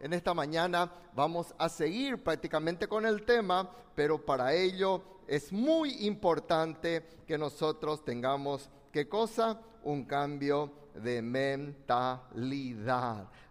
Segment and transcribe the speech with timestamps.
[0.00, 6.06] en esta mañana vamos a seguir prácticamente con el tema, pero para ello es muy
[6.06, 9.60] importante que nosotros tengamos, ¿qué cosa?
[9.84, 12.28] Un cambio de mentalidad.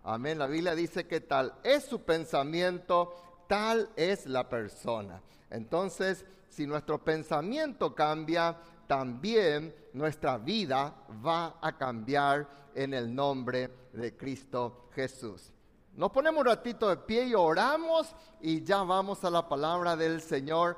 [0.04, 0.40] Amén.
[0.40, 3.14] La Biblia dice que tal es su pensamiento,
[3.48, 5.22] tal es la persona.
[5.50, 8.58] Entonces, si nuestro pensamiento cambia,
[8.88, 10.96] también nuestra vida
[11.26, 15.54] va a cambiar en el nombre de Cristo Jesús.
[15.94, 18.08] Nos ponemos un ratito de pie y oramos
[18.42, 20.78] y ya vamos a la palabra del Señor.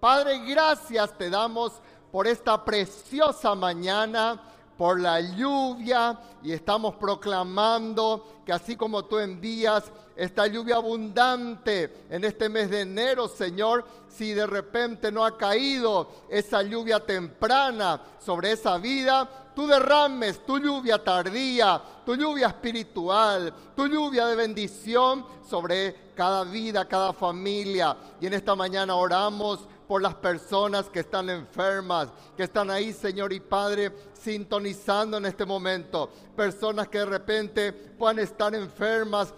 [0.00, 1.80] Padre, gracias te damos
[2.12, 4.40] por esta preciosa mañana,
[4.76, 9.84] por la lluvia y estamos proclamando que así como tú envías
[10.16, 16.08] esta lluvia abundante en este mes de enero, Señor, si de repente no ha caído
[16.28, 23.86] esa lluvia temprana sobre esa vida, tú derrames tu lluvia tardía, tu lluvia espiritual, tu
[23.86, 27.96] lluvia de bendición sobre cada vida, cada familia.
[28.20, 33.32] Y en esta mañana oramos por las personas que están enfermas, que están ahí, Señor
[33.32, 36.10] y Padre, sintonizando en este momento.
[36.34, 39.34] Personas que de repente puedan estar enfermas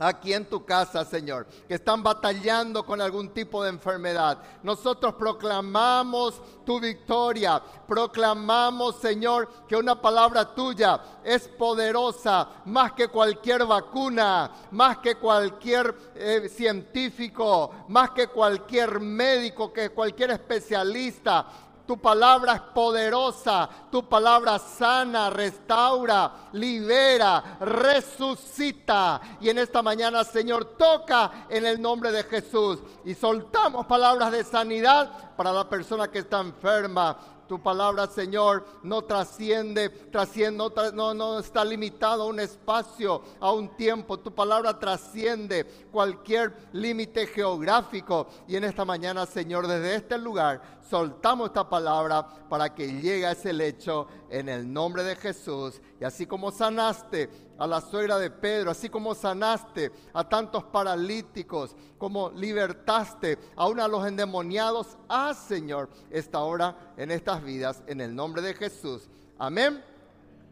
[0.00, 4.38] aquí en tu casa, Señor, que están batallando con algún tipo de enfermedad.
[4.62, 13.66] Nosotros proclamamos tu victoria, proclamamos, Señor, que una palabra tuya es poderosa más que cualquier
[13.66, 21.46] vacuna, más que cualquier eh, científico, más que cualquier médico, que cualquier especialista.
[21.90, 29.20] Tu palabra es poderosa, tu palabra sana, restaura, libera, resucita.
[29.40, 34.44] Y en esta mañana, Señor, toca en el nombre de Jesús y soltamos palabras de
[34.44, 37.18] sanidad para la persona que está enferma,
[37.50, 43.76] tu palabra, Señor, no trasciende, trasciende no, no, está limitado a un espacio, a un
[43.76, 44.20] tiempo.
[44.20, 48.28] Tu palabra trasciende cualquier límite geográfico.
[48.46, 53.32] Y en esta mañana, Señor, desde este lugar, soltamos esta palabra para que llegue a
[53.32, 55.80] ese lecho en el nombre de Jesús.
[56.00, 61.76] Y así como sanaste a la suegra de Pedro, así como sanaste a tantos paralíticos,
[61.96, 68.14] como libertaste aún a los endemoniados, haz, Señor, esta hora en estas vidas, en el
[68.14, 69.08] nombre de Jesús.
[69.38, 69.82] Amén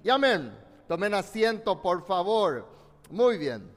[0.05, 0.57] y amén.
[0.87, 2.67] Tomen asiento, por favor.
[3.11, 3.77] Muy bien.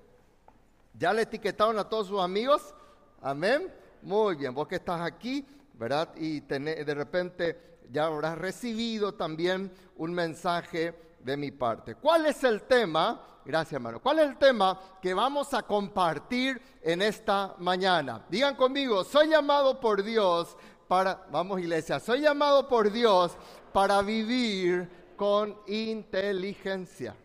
[0.94, 2.74] ¿Ya le etiquetaron a todos sus amigos?
[3.22, 3.74] Amén.
[4.02, 4.53] Muy bien.
[4.53, 5.46] Vos que estás aquí,
[5.81, 6.09] ¿verdad?
[6.16, 11.96] Y de repente ya habrás recibido también un mensaje de mi parte.
[11.96, 13.19] ¿Cuál es el tema?
[13.44, 14.00] Gracias, hermano.
[14.00, 18.24] ¿Cuál es el tema que vamos a compartir en esta mañana?
[18.30, 20.56] Digan conmigo, soy llamado por Dios
[20.88, 23.36] para, vamos iglesia, soy llamado por Dios
[23.74, 24.88] para vivir
[25.18, 27.16] con inteligencia.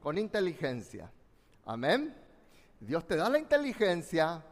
[0.00, 1.10] Con inteligencia.
[1.64, 2.14] Amén.
[2.78, 4.44] Dios te da la inteligencia,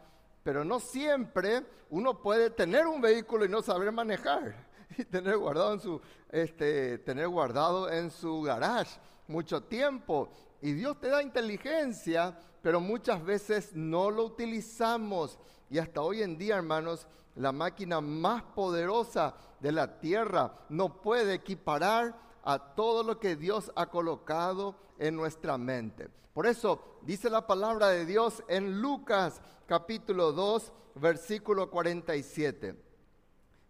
[0.48, 4.66] pero no siempre uno puede tener un vehículo y no saber manejar
[4.96, 6.00] y tener guardado en su,
[6.30, 10.30] este, tener guardado en su garage mucho tiempo.
[10.62, 15.38] Y Dios te da inteligencia, pero muchas veces no lo utilizamos.
[15.68, 21.34] Y hasta hoy en día, hermanos, la máquina más poderosa de la tierra no puede
[21.34, 26.08] equiparar a todo lo que Dios ha colocado en nuestra mente.
[26.32, 32.74] Por eso dice la palabra de Dios en Lucas capítulo 2, versículo 47.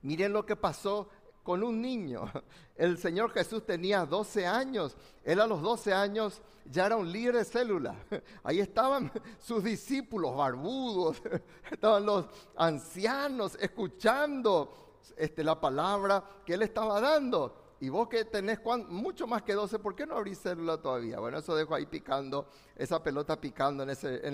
[0.02, 1.08] Miren lo que pasó
[1.42, 2.30] con un niño.
[2.76, 4.96] El Señor Jesús tenía 12 años.
[5.24, 7.96] Él a los 12 años ya era un líder de célula.
[8.44, 11.22] Ahí estaban sus discípulos barbudos,
[11.70, 17.67] estaban los ancianos escuchando este, la palabra que él estaba dando.
[17.80, 18.58] Y vos que tenés
[18.88, 21.20] mucho más que 12, ¿por qué no abrís célula todavía?
[21.20, 23.90] Bueno, eso dejo ahí picando, esa pelota picando en,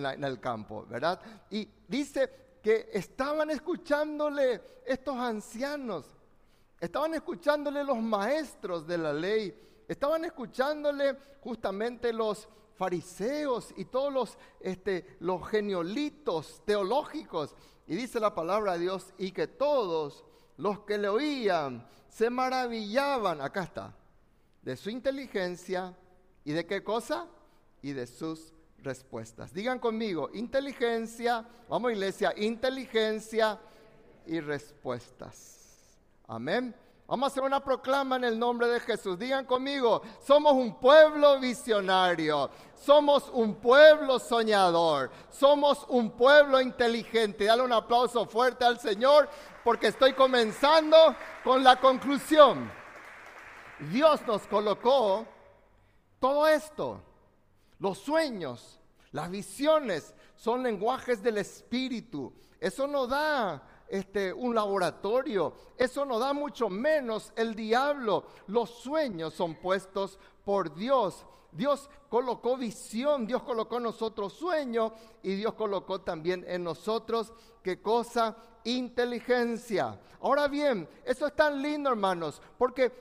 [0.07, 1.21] en el campo, ¿verdad?
[1.51, 6.07] Y dice que estaban escuchándole estos ancianos,
[6.81, 9.55] estaban escuchándole los maestros de la ley,
[9.87, 17.55] estaban escuchándole justamente los fariseos y todos los, este, los geniolitos teológicos.
[17.87, 20.25] Y dice la palabra de Dios, y que todos
[20.57, 23.95] los que le oían se maravillaban, acá está,
[24.63, 25.95] de su inteligencia
[26.45, 27.27] y de qué cosa?
[27.83, 29.53] Y de sus respuestas.
[29.53, 33.59] Digan conmigo, inteligencia, vamos iglesia, inteligencia
[34.27, 35.99] y respuestas.
[36.27, 36.75] Amén.
[37.07, 39.19] Vamos a hacer una proclama en el nombre de Jesús.
[39.19, 47.45] Digan conmigo, somos un pueblo visionario, somos un pueblo soñador, somos un pueblo inteligente.
[47.45, 49.29] Dale un aplauso fuerte al Señor
[49.63, 50.97] porque estoy comenzando
[51.43, 52.71] con la conclusión.
[53.91, 55.27] Dios nos colocó
[56.19, 57.03] todo esto
[57.79, 58.81] los sueños,
[59.13, 62.33] Las visiones son lenguajes del espíritu.
[62.59, 65.55] Eso no da este, un laboratorio.
[65.77, 68.25] Eso no da mucho menos el diablo.
[68.47, 71.25] Los sueños son puestos por Dios.
[71.55, 74.93] Dios colocó visión, Dios colocó en nosotros sueño
[75.23, 77.33] y Dios colocó también en nosotros,
[77.63, 78.37] ¿qué cosa?
[78.65, 80.01] Inteligencia.
[80.21, 82.93] Ahora bien, eso es tan lindo, hermanos, porque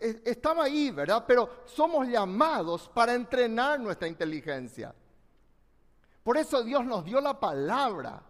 [0.00, 1.24] e, estaba ahí, ¿verdad?
[1.26, 4.94] Pero somos llamados para entrenar nuestra inteligencia.
[6.22, 8.22] Por eso Dios nos dio la palabra.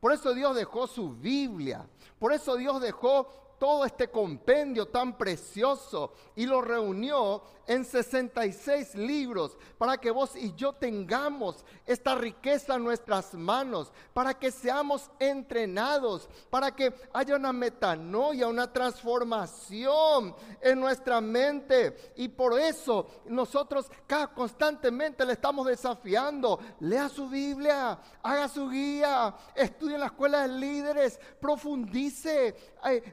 [0.00, 1.86] Por eso Dios dejó su Biblia.
[2.18, 3.28] Por eso Dios dejó
[3.58, 10.54] todo este compendio tan precioso y lo reunió en 66 libros para que vos y
[10.54, 17.52] yo tengamos esta riqueza en nuestras manos, para que seamos entrenados, para que haya una
[17.52, 22.12] metanoia, una transformación en nuestra mente.
[22.16, 23.90] Y por eso nosotros
[24.34, 26.58] constantemente le estamos desafiando.
[26.80, 32.56] Lea su Biblia, haga su guía, estudie en la escuela de líderes, profundice,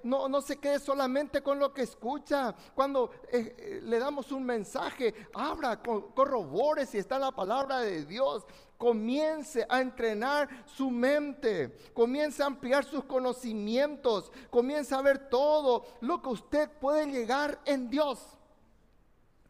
[0.04, 2.54] no, no se quede solamente con lo que escucha.
[2.74, 8.46] Cuando eh, eh, le damos un mensaje, abra, corrobore si está la palabra de Dios.
[8.78, 16.22] Comience a entrenar su mente, comience a ampliar sus conocimientos, comience a ver todo lo
[16.22, 18.20] que usted puede llegar en Dios.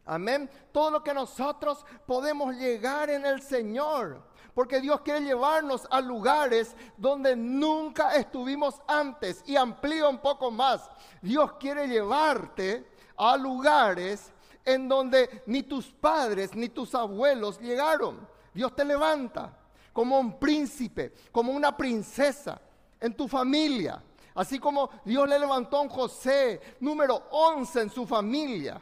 [0.04, 0.48] Amén.
[0.70, 4.22] Todo lo que nosotros podemos llegar en el Señor.
[4.56, 9.42] Porque Dios quiere llevarnos a lugares donde nunca estuvimos antes.
[9.44, 10.88] Y amplía un poco más.
[11.20, 12.88] Dios quiere llevarte
[13.18, 14.32] a lugares
[14.64, 18.26] en donde ni tus padres ni tus abuelos llegaron.
[18.54, 19.54] Dios te levanta
[19.92, 22.58] como un príncipe, como una princesa
[22.98, 24.02] en tu familia.
[24.34, 28.80] Así como Dios le levantó a José, número 11 en su familia.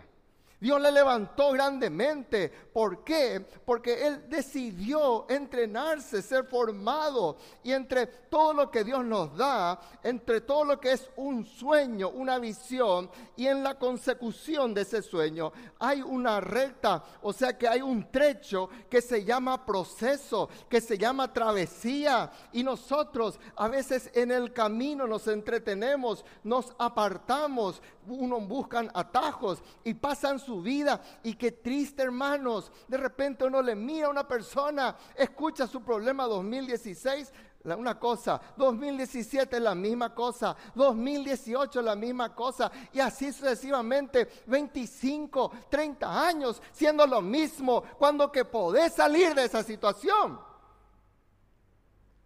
[0.64, 2.48] Dios le levantó grandemente.
[2.48, 3.44] ¿Por qué?
[3.66, 7.36] Porque Él decidió entrenarse, ser formado.
[7.62, 12.08] Y entre todo lo que Dios nos da, entre todo lo que es un sueño,
[12.08, 17.68] una visión, y en la consecución de ese sueño, hay una recta, o sea que
[17.68, 22.32] hay un trecho que se llama proceso, que se llama travesía.
[22.54, 29.94] Y nosotros a veces en el camino nos entretenemos, nos apartamos, uno buscan atajos y
[29.94, 31.00] pasan su vida.
[31.22, 32.70] Y qué triste, hermanos.
[32.88, 37.32] De repente uno le mira a una persona, escucha su problema 2016
[37.72, 44.28] una cosa, 2017 es la misma cosa, 2018 es la misma cosa, y así sucesivamente,
[44.46, 50.38] 25, 30 años siendo lo mismo, cuando que podés salir de esa situación.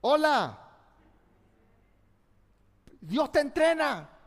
[0.01, 0.59] Hola,
[3.01, 4.18] Dios te entrena.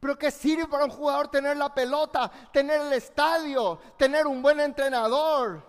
[0.00, 4.58] Pero ¿qué sirve para un jugador tener la pelota, tener el estadio, tener un buen
[4.58, 5.62] entrenador,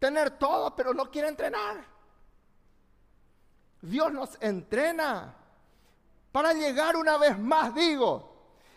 [0.00, 1.86] tener todo, pero no quiere entrenar?
[3.80, 5.32] Dios nos entrena
[6.32, 8.34] para llegar una vez más, digo,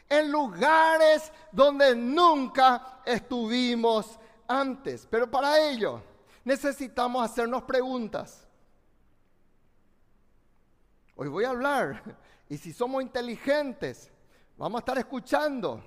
[0.08, 5.08] en lugares donde nunca estuvimos antes.
[5.10, 6.04] Pero para ello
[6.44, 8.48] necesitamos hacernos preguntas.
[11.16, 12.04] Hoy voy a hablar,
[12.48, 14.12] y si somos inteligentes,
[14.58, 15.84] Vamos a estar escuchando.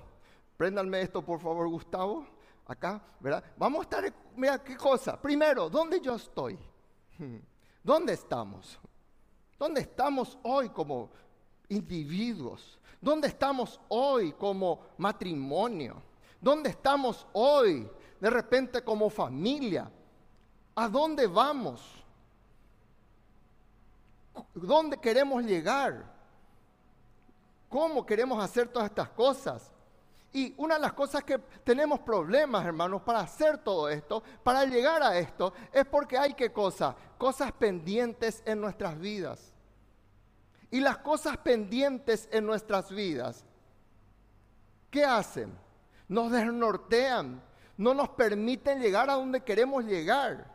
[0.57, 2.25] Préndanme esto, por favor, Gustavo.
[2.67, 3.43] Acá, ¿verdad?
[3.57, 5.21] Vamos a estar, mira qué cosa.
[5.21, 6.57] Primero, ¿dónde yo estoy?
[7.83, 8.79] ¿Dónde estamos?
[9.59, 11.11] ¿Dónde estamos hoy como
[11.69, 12.79] individuos?
[13.01, 16.01] ¿Dónde estamos hoy como matrimonio?
[16.41, 17.91] ¿Dónde estamos hoy
[18.21, 19.91] de repente como familia?
[20.77, 22.05] ¿A dónde vamos?
[24.55, 26.20] ¿Dónde queremos llegar?
[27.71, 29.73] Cómo queremos hacer todas estas cosas.
[30.33, 35.03] Y una de las cosas que tenemos problemas, hermanos, para hacer todo esto, para llegar
[35.03, 36.95] a esto, es porque hay qué cosa?
[37.17, 39.53] Cosas pendientes en nuestras vidas.
[40.71, 43.45] Y las cosas pendientes en nuestras vidas,
[44.91, 45.53] ¿qué hacen?
[46.07, 47.43] Nos desnortean,
[47.77, 50.47] no nos permiten llegar a donde queremos llegar.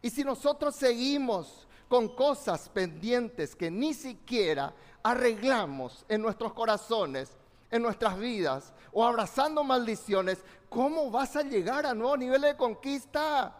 [0.00, 7.36] Y si nosotros seguimos con cosas pendientes que ni siquiera arreglamos en nuestros corazones,
[7.70, 13.56] en nuestras vidas, o abrazando maldiciones, ¿cómo vas a llegar a nuevos niveles de conquista?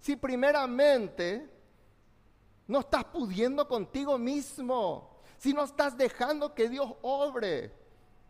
[0.00, 1.48] Si primeramente
[2.66, 7.74] no estás pudiendo contigo mismo, si no estás dejando que Dios obre.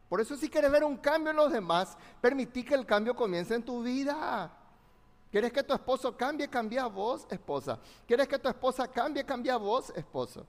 [0.09, 3.55] Por eso si quieres ver un cambio en los demás, permití que el cambio comience
[3.55, 4.51] en tu vida.
[5.31, 6.49] ¿Quieres que tu esposo cambie?
[6.49, 7.79] Cambia vos, esposa.
[8.07, 9.25] ¿Quieres que tu esposa cambie?
[9.25, 10.45] Cambia vos, esposo.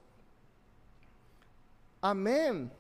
[2.02, 2.72] Amén.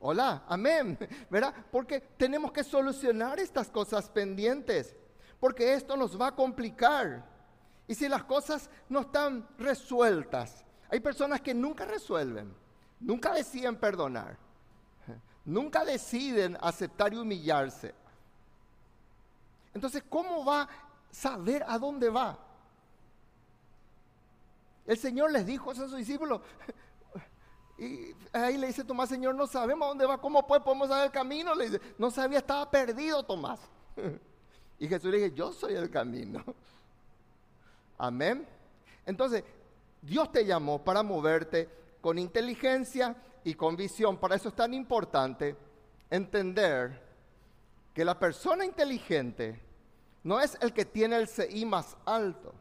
[0.00, 0.98] Hola, amén.
[1.30, 1.54] ¿Verdad?
[1.70, 4.96] Porque tenemos que solucionar estas cosas pendientes.
[5.38, 7.24] Porque esto nos va a complicar.
[7.86, 12.54] Y si las cosas no están resueltas, hay personas que nunca resuelven,
[13.00, 14.36] nunca deciden perdonar,
[15.44, 17.94] nunca deciden aceptar y humillarse.
[19.72, 20.68] Entonces, ¿cómo va a
[21.10, 22.38] saber a dónde va?
[24.86, 26.40] El Señor les dijo a sus discípulos,
[27.78, 31.12] y ahí le dice Tomás, Señor, no sabemos dónde va, ¿cómo pues podemos saber el
[31.12, 31.54] camino?
[31.54, 33.60] Le dice, no sabía, estaba perdido Tomás.
[34.80, 36.44] Y Jesús le dice, yo soy el camino.
[37.98, 38.46] Amén.
[39.04, 39.42] Entonces,
[40.00, 41.68] Dios te llamó para moverte
[42.00, 44.16] con inteligencia y con visión.
[44.18, 45.56] Para eso es tan importante
[46.08, 47.02] entender
[47.92, 49.60] que la persona inteligente
[50.22, 52.54] no es el que tiene el CI más alto.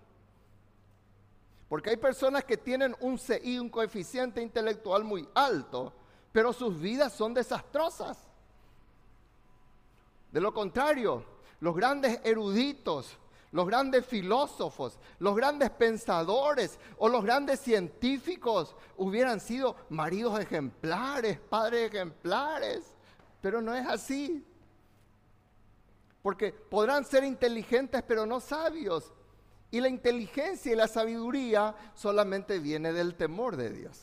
[1.70, 5.94] Porque hay personas que tienen un CI, un coeficiente intelectual muy alto,
[6.32, 8.18] pero sus vidas son desastrosas.
[10.32, 11.26] De lo contrario,
[11.60, 13.18] los grandes eruditos,
[13.52, 21.88] los grandes filósofos, los grandes pensadores o los grandes científicos hubieran sido maridos ejemplares, padres
[21.88, 22.84] ejemplares,
[23.42, 24.46] pero no es así.
[26.22, 29.12] Porque podrán ser inteligentes pero no sabios.
[29.72, 34.00] Y la inteligencia y la sabiduría solamente viene del temor de Dios.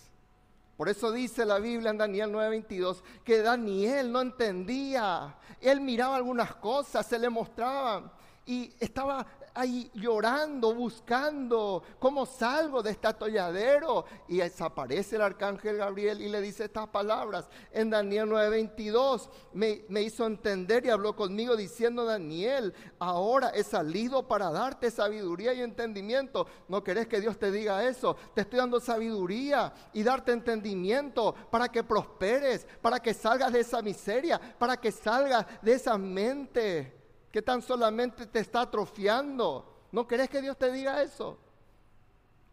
[0.76, 5.36] Por eso dice la Biblia en Daniel 9:22 que Daniel no entendía.
[5.60, 8.10] Él miraba algunas cosas, se le mostraban
[8.44, 14.04] y estaba ahí llorando, buscando cómo salgo de este atolladero.
[14.28, 17.48] Y desaparece el arcángel Gabriel y le dice estas palabras.
[17.72, 24.26] En Daniel 9:22 me, me hizo entender y habló conmigo diciendo, Daniel, ahora he salido
[24.26, 26.46] para darte sabiduría y entendimiento.
[26.68, 28.16] ¿No querés que Dios te diga eso?
[28.34, 33.82] Te estoy dando sabiduría y darte entendimiento para que prosperes, para que salgas de esa
[33.82, 37.03] miseria, para que salgas de esa mente
[37.34, 39.88] que tan solamente te está atrofiando.
[39.90, 41.36] ¿No querés que Dios te diga eso?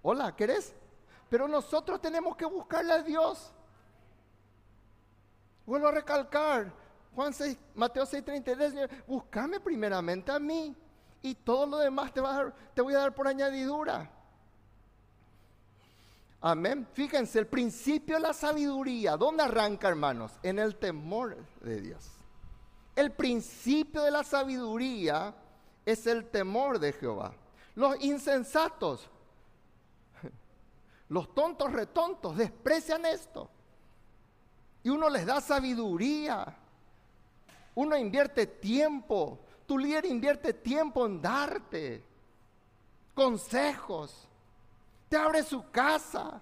[0.01, 0.73] Hola, ¿querés?
[1.29, 3.53] Pero nosotros tenemos que buscarle a Dios.
[5.67, 6.73] Vuelvo a recalcar,
[7.13, 10.75] Juan 6, Mateo 6:33, búscame primeramente a mí
[11.21, 12.23] y todo lo demás te,
[12.73, 14.09] te voy a dar por añadidura.
[16.41, 16.87] Amén.
[16.93, 20.31] Fíjense, el principio de la sabiduría, ¿dónde arranca, hermanos?
[20.41, 22.20] En el temor de Dios.
[23.01, 25.33] El principio de la sabiduría
[25.83, 27.33] es el temor de Jehová.
[27.73, 29.09] Los insensatos,
[31.09, 33.49] los tontos retontos, desprecian esto.
[34.83, 36.55] Y uno les da sabiduría.
[37.73, 39.39] Uno invierte tiempo.
[39.65, 42.03] Tu líder invierte tiempo en darte
[43.15, 44.27] consejos.
[45.09, 46.39] Te abre su casa.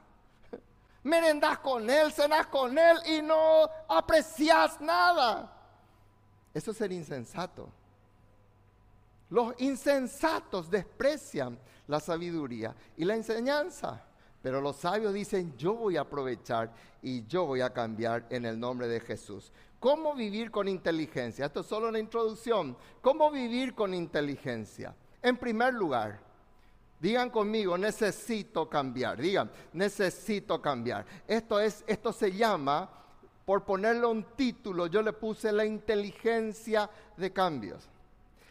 [1.04, 5.56] Merendas con él, cenas con él y no aprecias nada.
[6.54, 7.70] Eso es ser insensato.
[9.30, 14.04] Los insensatos desprecian la sabiduría y la enseñanza,
[14.42, 18.60] pero los sabios dicen, yo voy a aprovechar y yo voy a cambiar en el
[18.60, 19.52] nombre de Jesús.
[19.80, 21.46] ¿Cómo vivir con inteligencia?
[21.46, 22.76] Esto es solo una introducción.
[23.02, 24.94] ¿Cómo vivir con inteligencia?
[25.22, 26.20] En primer lugar,
[27.00, 29.22] digan conmigo, necesito cambiar.
[29.22, 31.06] Digan, necesito cambiar.
[31.28, 32.90] Esto es esto se llama
[33.50, 36.88] por ponerle un título, yo le puse la inteligencia
[37.18, 37.90] de cambios.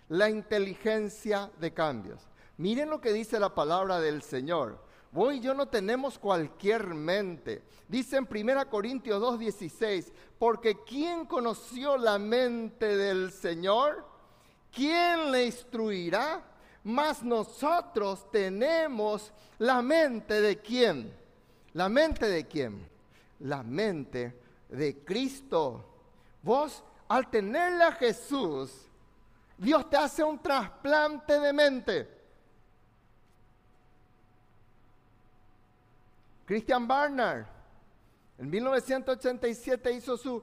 [0.08, 2.20] La inteligencia de cambios.
[2.56, 4.76] Miren lo que dice la palabra del Señor.
[5.12, 7.62] Vos y yo no tenemos cualquier mente.
[7.86, 14.04] Dice en 1 Corintios 2:16, porque ¿quién conoció la mente del Señor?
[14.72, 16.42] ¿Quién le instruirá?
[16.82, 21.16] Mas nosotros tenemos la mente de quién?
[21.74, 22.84] ¿La mente de quién?
[23.38, 25.84] La mente de Cristo.
[26.42, 28.72] Vos, al tenerle a Jesús,
[29.56, 32.18] Dios te hace un trasplante de mente.
[36.44, 37.46] Christian Barnard,
[38.38, 40.42] en 1987 hizo su,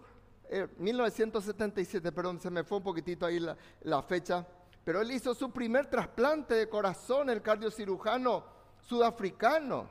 [0.77, 4.45] 1977, eh, perdón, se me fue un poquitito ahí la, la fecha,
[4.83, 8.43] pero él hizo su primer trasplante de corazón, el cardiocirujano
[8.81, 9.89] sudafricano.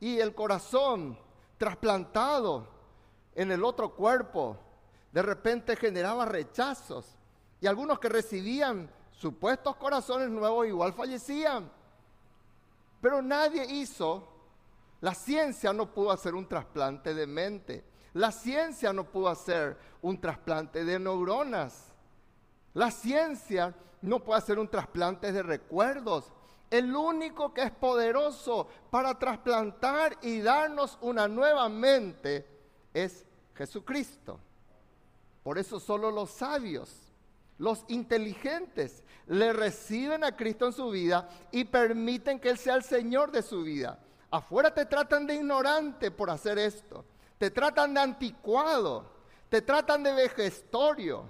[0.00, 1.18] Y el corazón
[1.56, 2.71] trasplantado
[3.34, 4.58] en el otro cuerpo,
[5.12, 7.06] de repente generaba rechazos.
[7.60, 11.70] Y algunos que recibían supuestos corazones nuevos igual fallecían.
[13.00, 14.26] Pero nadie hizo,
[15.00, 17.84] la ciencia no pudo hacer un trasplante de mente.
[18.14, 21.92] La ciencia no pudo hacer un trasplante de neuronas.
[22.74, 26.32] La ciencia no puede hacer un trasplante de recuerdos.
[26.70, 32.51] El único que es poderoso para trasplantar y darnos una nueva mente
[32.92, 34.38] es Jesucristo.
[35.42, 37.12] Por eso solo los sabios,
[37.58, 42.82] los inteligentes le reciben a Cristo en su vida y permiten que Él sea el
[42.82, 43.98] Señor de su vida.
[44.30, 47.04] Afuera te tratan de ignorante por hacer esto.
[47.38, 49.10] Te tratan de anticuado.
[49.48, 51.24] Te tratan de vejestorio.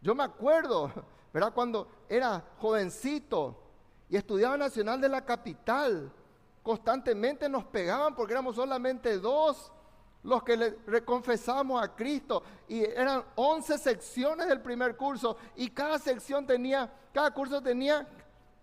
[0.00, 0.92] Yo me acuerdo,
[1.32, 1.52] ¿verdad?
[1.52, 3.62] Cuando era jovencito
[4.08, 6.12] y estudiaba Nacional de la Capital,
[6.62, 9.72] constantemente nos pegaban porque éramos solamente dos
[10.26, 12.42] los que le reconfesamos a Cristo.
[12.68, 18.06] Y eran 11 secciones del primer curso y cada sección tenía, cada curso tenía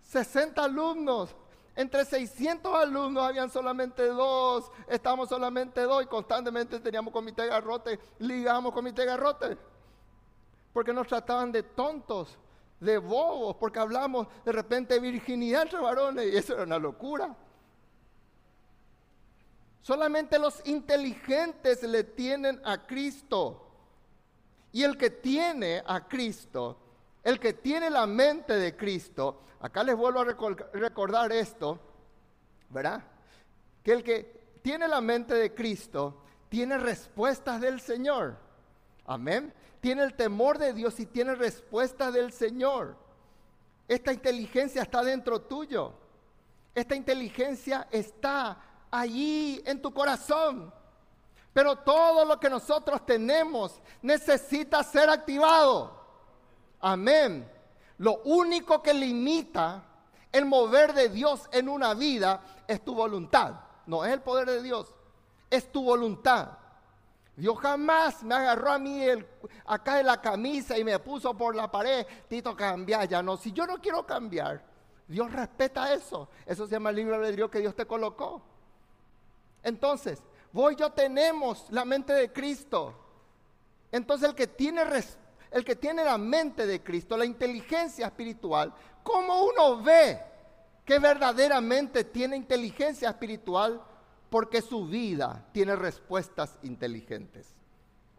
[0.04, 1.36] 60 alumnos.
[1.76, 8.00] Entre 600 alumnos habían solamente dos, estábamos solamente dos y constantemente teníamos comité de garrote,
[8.20, 9.58] ligamos comité de garrote.
[10.74, 12.38] Porque nos trataban de tontos,
[12.80, 17.36] de bobos, porque hablamos de repente de virginidad entre varones y eso era una locura.
[19.84, 23.68] Solamente los inteligentes le tienen a Cristo.
[24.72, 26.78] Y el que tiene a Cristo,
[27.22, 30.26] el que tiene la mente de Cristo, acá les vuelvo a
[30.74, 31.80] recordar esto,
[32.70, 33.04] ¿verdad?
[33.84, 38.38] Que el que tiene la mente de Cristo tiene respuestas del Señor.
[39.06, 39.54] Amén.
[39.82, 42.96] Tiene el temor de Dios y tiene respuestas del Señor.
[43.86, 45.94] Esta inteligencia está dentro tuyo.
[46.74, 48.58] Esta inteligencia está
[48.94, 50.72] allí en tu corazón.
[51.52, 56.00] Pero todo lo que nosotros tenemos necesita ser activado.
[56.80, 57.50] Amén.
[57.98, 59.84] Lo único que limita
[60.32, 63.56] el mover de Dios en una vida es tu voluntad.
[63.86, 64.94] No es el poder de Dios,
[65.50, 66.58] es tu voluntad.
[67.36, 69.28] Dios jamás me agarró a mí el,
[69.66, 73.24] acá de la camisa y me puso por la pared, Tito, cambia ya.
[73.24, 74.64] No, si yo no quiero cambiar,
[75.08, 76.30] Dios respeta eso.
[76.46, 78.53] Eso se llama el libre Dios que Dios te colocó.
[79.64, 82.94] Entonces, vos y yo tenemos la mente de Cristo.
[83.92, 84.82] Entonces el que tiene
[85.52, 90.20] el que tiene la mente de Cristo, la inteligencia espiritual, ¿cómo uno ve
[90.84, 93.82] que verdaderamente tiene inteligencia espiritual?
[94.30, 97.54] Porque su vida tiene respuestas inteligentes.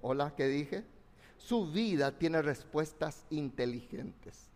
[0.00, 0.84] Hola, ¿qué dije?
[1.36, 4.53] Su vida tiene respuestas inteligentes.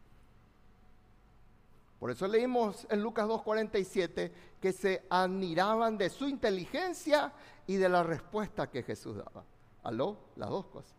[1.99, 4.31] Por eso leímos en Lucas 2.47
[4.61, 7.33] que se admiraban de su inteligencia
[7.67, 9.45] y de la respuesta que Jesús daba.
[9.83, 10.17] ¿Aló?
[10.37, 10.95] Las dos cosas.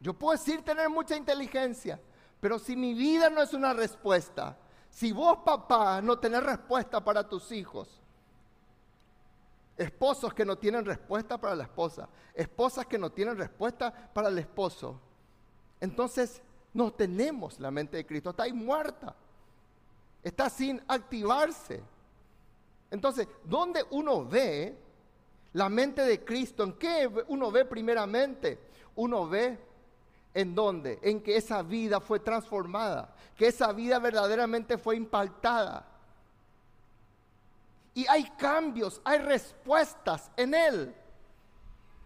[0.00, 2.00] Yo puedo decir tener mucha inteligencia,
[2.40, 4.56] pero si mi vida no es una respuesta,
[4.88, 8.00] si vos papá no tenés respuesta para tus hijos,
[9.76, 14.38] esposos que no tienen respuesta para la esposa, esposas que no tienen respuesta para el
[14.38, 15.00] esposo,
[15.80, 16.42] entonces
[16.78, 19.12] no tenemos la mente de Cristo, está ahí muerta,
[20.22, 21.82] está sin activarse.
[22.88, 24.78] Entonces, ¿dónde uno ve
[25.54, 26.62] la mente de Cristo?
[26.62, 28.60] ¿En qué uno ve primeramente?
[28.94, 29.58] Uno ve
[30.32, 31.00] en dónde?
[31.02, 35.84] En que esa vida fue transformada, que esa vida verdaderamente fue impactada.
[37.92, 40.94] Y hay cambios, hay respuestas en Él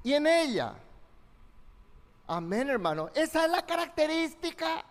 [0.02, 0.76] y en ella.
[2.32, 3.10] Amén, hermano.
[3.14, 4.84] Esa es la característica.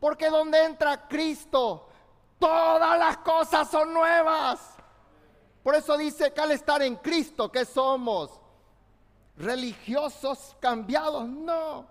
[0.00, 1.88] Porque donde entra Cristo,
[2.38, 4.74] todas las cosas son nuevas.
[5.62, 8.40] Por eso dice que al estar en Cristo, que somos
[9.36, 11.86] religiosos cambiados, no.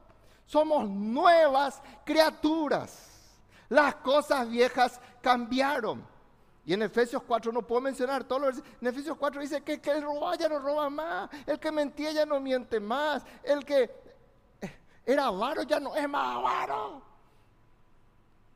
[0.46, 3.08] Somos nuevas criaturas.
[3.70, 6.06] Las cosas viejas cambiaron.
[6.66, 9.92] Y en Efesios 4 no puedo mencionar todo lo En Efesios 4 dice que, que
[9.92, 14.09] el roba ya no roba más, el que mentía ya no miente más, el que
[15.06, 17.02] era avaro, ya no es más avaro.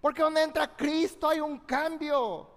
[0.01, 2.47] Porque donde entra Cristo hay un cambio.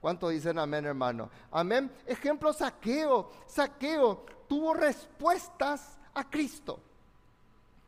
[0.00, 1.28] ¿Cuánto dicen amén, hermano?
[1.50, 1.92] Amén.
[2.06, 3.30] Ejemplo, saqueo.
[3.46, 6.80] Saqueo tuvo respuestas a Cristo.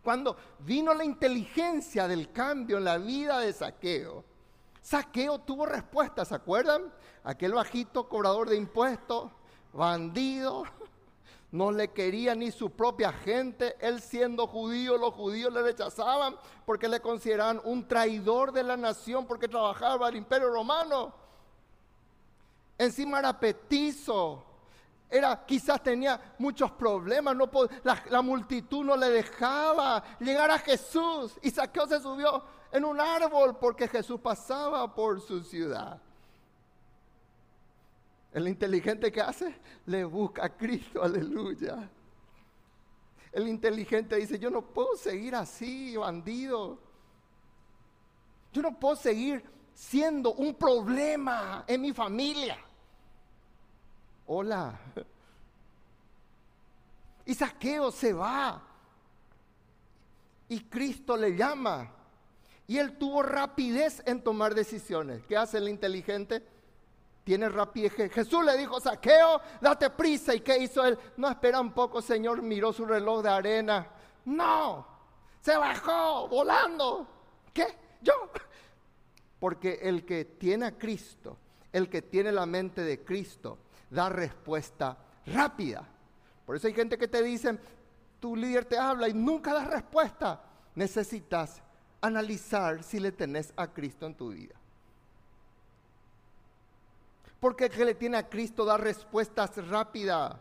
[0.02, 4.24] Cuando vino la inteligencia del cambio en la vida de saqueo,
[4.82, 6.92] saqueo tuvo respuestas, ¿se acuerdan?
[7.24, 9.30] Aquel bajito cobrador de impuestos,
[9.72, 10.64] bandido,
[11.52, 13.76] no le quería ni su propia gente.
[13.78, 16.34] Él siendo judío, los judíos le rechazaban
[16.64, 21.14] porque le consideraban un traidor de la nación porque trabajaba el imperio romano.
[22.78, 24.46] Encima era petizo.
[25.10, 27.50] Era, quizás tenía muchos problemas, no
[27.84, 31.38] la, la, multitud no le dejaba llegar a Jesús.
[31.42, 36.00] Y Saqueo se subió en un árbol porque Jesús pasaba por su ciudad.
[38.32, 39.54] El inteligente que hace,
[39.86, 41.88] le busca a Cristo, aleluya.
[43.30, 46.78] El inteligente dice, yo no puedo seguir así, bandido.
[48.52, 49.42] Yo no puedo seguir
[49.74, 52.58] siendo un problema en mi familia.
[54.26, 54.78] Hola.
[57.24, 58.60] Y Saqueo se va.
[60.48, 61.88] Y Cristo le llama.
[62.66, 65.24] Y él tuvo rapidez en tomar decisiones.
[65.26, 66.44] ¿Qué hace el inteligente?
[67.24, 67.92] Tiene rapidez.
[68.12, 70.35] Jesús le dijo, saqueo, date prisa.
[70.35, 70.98] ¿Y qué hizo él?
[71.16, 73.87] No espera un poco, Señor, miró su reloj de arena.
[74.24, 74.87] No,
[75.40, 77.06] se bajó volando.
[77.52, 77.66] ¿Qué?
[78.00, 78.12] Yo.
[79.38, 81.38] Porque el que tiene a Cristo,
[81.72, 83.58] el que tiene la mente de Cristo,
[83.90, 85.88] da respuesta rápida.
[86.46, 87.58] Por eso hay gente que te dice,
[88.18, 90.42] tu líder te habla y nunca da respuesta.
[90.74, 91.62] Necesitas
[92.00, 94.54] analizar si le tenés a Cristo en tu vida.
[97.42, 100.37] Porque el que le tiene a Cristo da respuestas rápidas.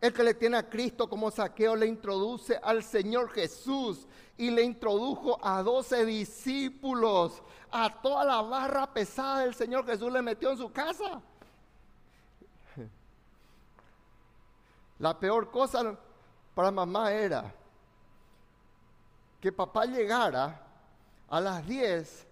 [0.00, 4.64] El que le tiene a Cristo como saqueo le introduce al Señor Jesús y le
[4.64, 7.40] introdujo a doce discípulos.
[7.70, 11.22] A toda la barra pesada del Señor Jesús le metió en su casa.
[14.98, 15.96] La peor cosa
[16.52, 17.54] para mamá era
[19.40, 20.60] que papá llegara
[21.28, 22.26] a las 10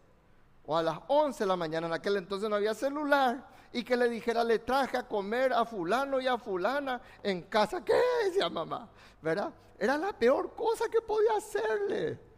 [0.67, 3.97] o a las 11 de la mañana, en aquel entonces no había celular, y que
[3.97, 7.85] le dijera, le traje a comer a fulano y a fulana en casa.
[7.85, 8.89] ¿Qué decía mamá?
[9.21, 9.53] ¿Verdad?
[9.79, 12.33] Era la peor cosa que podía hacerle.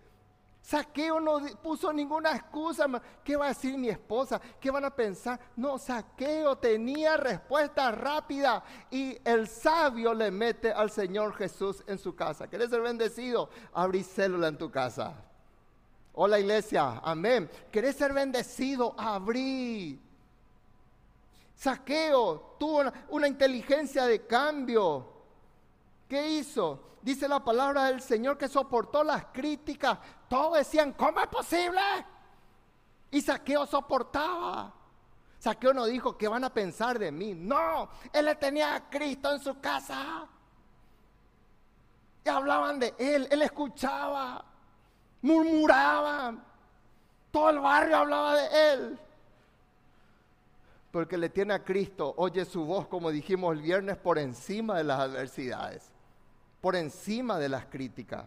[0.64, 2.86] Saqueo no puso ninguna excusa.
[3.22, 4.40] ¿Qué va a decir mi esposa?
[4.58, 5.38] ¿Qué van a pensar?
[5.56, 12.16] No, Saqueo tenía respuesta rápida y el sabio le mete al Señor Jesús en su
[12.16, 12.46] casa.
[12.46, 13.50] ¿Quieres ser bendecido?
[13.74, 15.14] Abrí célula en tu casa.
[16.14, 17.50] Hola iglesia, amén.
[17.70, 18.94] ¿Querés ser bendecido?
[18.96, 20.00] Abrí.
[21.54, 25.12] Saqueo tuvo una, inteligencia de cambio.
[26.08, 26.94] ¿Qué hizo?
[27.04, 29.98] dice la palabra del Señor que soportó las críticas.
[30.28, 31.80] Todos decían, ¿cómo es posible?
[33.10, 34.72] Y Saqueo soportaba.
[35.38, 37.34] Saqueo no dijo, ¿qué van a pensar de mí?
[37.34, 40.26] No, él le tenía a Cristo en su casa.
[42.24, 44.42] Y hablaban de él, él escuchaba,
[45.20, 46.34] murmuraba.
[47.30, 49.00] Todo el barrio hablaba de él.
[50.94, 54.84] Porque le tiene a Cristo, oye su voz, como dijimos el viernes, por encima de
[54.84, 55.94] las adversidades
[56.64, 58.24] por encima de las críticas.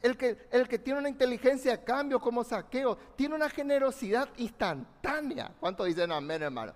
[0.00, 5.52] El que, el que tiene una inteligencia de cambio como saqueo, tiene una generosidad instantánea.
[5.58, 6.74] ¿Cuánto dicen amén, hermano?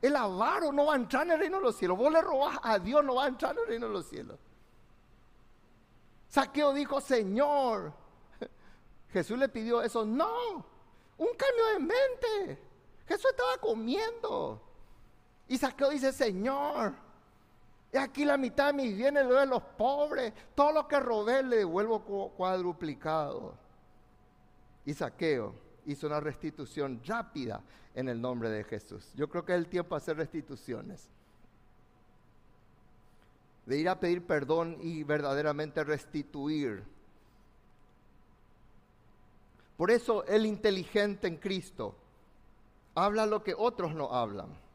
[0.00, 1.98] El avaro no va a entrar en el reino de los cielos.
[1.98, 4.38] Vos le robás a Dios, no va a entrar en el reino de los cielos.
[6.28, 7.92] Saqueo dijo, Señor.
[9.12, 10.06] Jesús le pidió eso.
[10.06, 10.64] No,
[11.18, 12.62] un cambio de mente.
[13.06, 14.62] Jesús estaba comiendo.
[15.48, 16.92] Y Saqueo dice, Señor,
[17.92, 20.32] y aquí la mitad de mis bienes lo de los pobres.
[20.54, 22.00] Todo lo que robé le devuelvo
[22.36, 23.54] cuadruplicado.
[24.84, 25.54] Y Saqueo
[25.86, 27.62] hizo una restitución rápida
[27.94, 29.10] en el nombre de Jesús.
[29.14, 31.08] Yo creo que es el tiempo de hacer restituciones.
[33.64, 36.84] De ir a pedir perdón y verdaderamente restituir.
[39.78, 41.94] Por eso el inteligente en Cristo
[42.94, 44.67] habla lo que otros no hablan.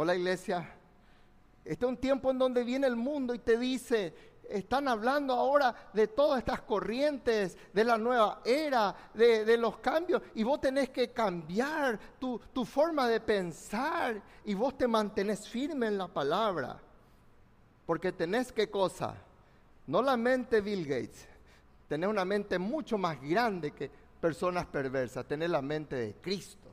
[0.00, 0.64] Hola iglesia,
[1.64, 4.14] este es un tiempo en donde viene el mundo y te dice,
[4.48, 10.44] están hablando ahora de todas estas corrientes, de la nueva era, de, los cambios, y
[10.44, 15.98] vos tenés que cambiar tu, tu, forma de pensar y vos te mantenés firme en
[15.98, 16.78] la palabra.
[17.84, 19.16] Porque tenés qué cosa?
[19.88, 21.26] No la mente Bill Gates,
[21.88, 26.68] tenés una mente mucho más grande que personas perversas, tenés la mente de Cristo.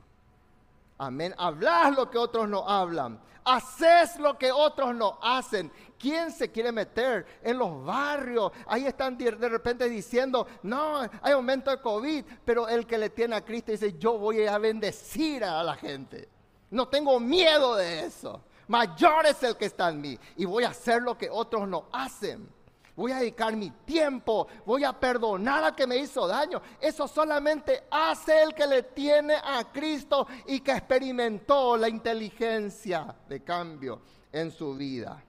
[0.98, 1.34] Amén.
[1.36, 3.20] Hablas lo que otros no hablan.
[3.44, 5.70] Haces lo que otros no hacen.
[5.98, 8.50] ¿Quién se quiere meter en los barrios?
[8.66, 13.36] Ahí están de repente diciendo, no, hay aumento de COVID, pero el que le tiene
[13.36, 16.28] a Cristo dice, yo voy a bendecir a la gente.
[16.70, 18.42] No tengo miedo de eso.
[18.66, 21.86] Mayor es el que está en mí y voy a hacer lo que otros no
[21.92, 22.56] hacen
[22.96, 26.60] voy a dedicar mi tiempo, voy a perdonar a que me hizo daño.
[26.80, 33.44] Eso solamente hace el que le tiene a Cristo y que experimentó la inteligencia de
[33.44, 34.00] cambio
[34.32, 35.22] en su vida.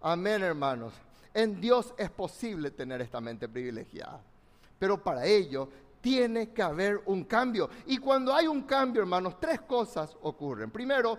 [0.00, 0.92] Amén, hermanos.
[1.32, 4.20] En Dios es posible tener esta mente privilegiada.
[4.78, 5.68] Pero para ello
[6.00, 7.70] tiene que haber un cambio.
[7.86, 10.70] Y cuando hay un cambio, hermanos, tres cosas ocurren.
[10.70, 11.16] Primero,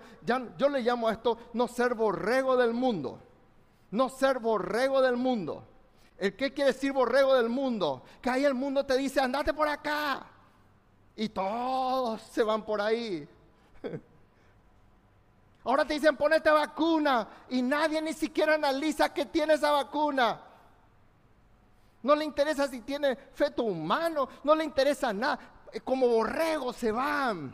[0.57, 3.19] yo le llamo a esto no ser borrego del mundo.
[3.91, 5.63] No ser borrego del mundo.
[6.23, 8.01] ¿El qué quiere decir borrego del mundo?
[8.21, 10.25] Que ahí el mundo te dice, andate por acá.
[11.17, 13.27] Y todos se van por ahí.
[15.65, 17.27] Ahora te dicen, ponete vacuna.
[17.49, 20.39] Y nadie ni siquiera analiza que tiene esa vacuna.
[22.01, 24.29] No le interesa si tiene feto humano.
[24.45, 25.37] No le interesa nada.
[25.73, 27.53] Eh, como borregos se van.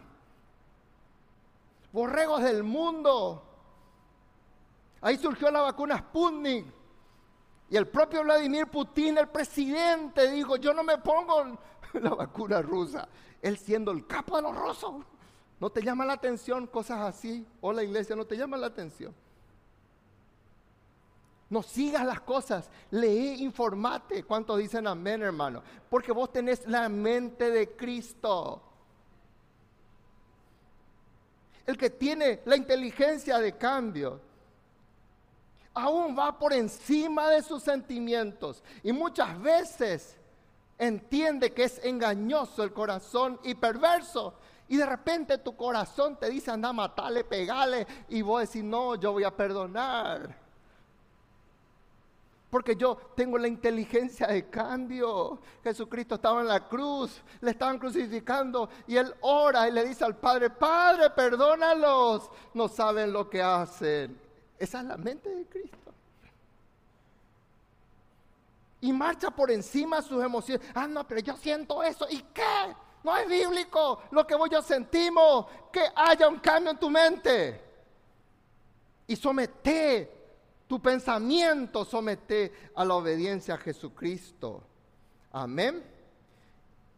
[1.91, 3.43] Borregos del mundo.
[5.01, 6.78] Ahí surgió la vacuna Sputnik.
[7.69, 11.57] Y el propio Vladimir Putin, el presidente, dijo, yo no me pongo
[11.93, 13.07] la vacuna rusa.
[13.41, 14.95] Él siendo el capo de los rusos.
[15.59, 17.45] ¿No te llama la atención cosas así?
[17.61, 19.13] O la iglesia no te llama la atención.
[21.49, 24.23] No sigas las cosas, lee, informate.
[24.23, 25.63] ¿Cuántos dicen amén, hermano?
[25.89, 28.61] Porque vos tenés la mente de Cristo.
[31.65, 34.21] El que tiene la inteligencia de cambio,
[35.73, 38.63] aún va por encima de sus sentimientos.
[38.83, 40.17] Y muchas veces
[40.77, 44.33] entiende que es engañoso el corazón y perverso.
[44.67, 47.87] Y de repente tu corazón te dice, anda, matale, pegale.
[48.07, 50.37] Y vos decís, no, yo voy a perdonar.
[52.49, 55.39] Porque yo tengo la inteligencia de cambio.
[55.63, 60.17] Jesucristo estaba en la cruz, le estaban crucificando y él ora y le dice al
[60.17, 64.28] Padre, Padre, perdónalos, no saben lo que hacen.
[64.59, 65.93] Esa es la mente de Cristo.
[68.81, 70.67] Y marcha por encima de sus emociones.
[70.75, 72.05] Ah, no, pero yo siento eso.
[72.09, 72.75] ¿Y qué?
[73.03, 75.45] No es bíblico lo que vos yo sentimos.
[75.71, 77.61] Que haya un cambio en tu mente.
[79.07, 80.19] Y somete
[80.69, 84.61] tu pensamiento somete a la obediencia a Jesucristo.
[85.31, 85.83] Amén.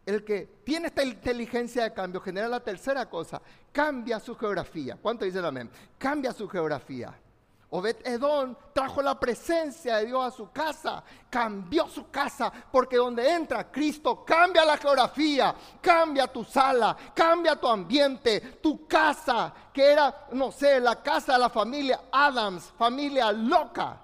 [0.04, 3.40] El que tiene esta inteligencia de cambio genera la tercera cosa,
[3.72, 4.98] cambia su geografía.
[5.00, 5.70] ¿Cuánto dicen amén?
[5.96, 7.18] Cambia su geografía.
[7.74, 13.30] Obed Edom trajo la presencia de Dios a su casa, cambió su casa, porque donde
[13.30, 20.26] entra Cristo cambia la geografía, cambia tu sala, cambia tu ambiente, tu casa, que era,
[20.32, 23.98] no sé, la casa de la familia Adams, familia loca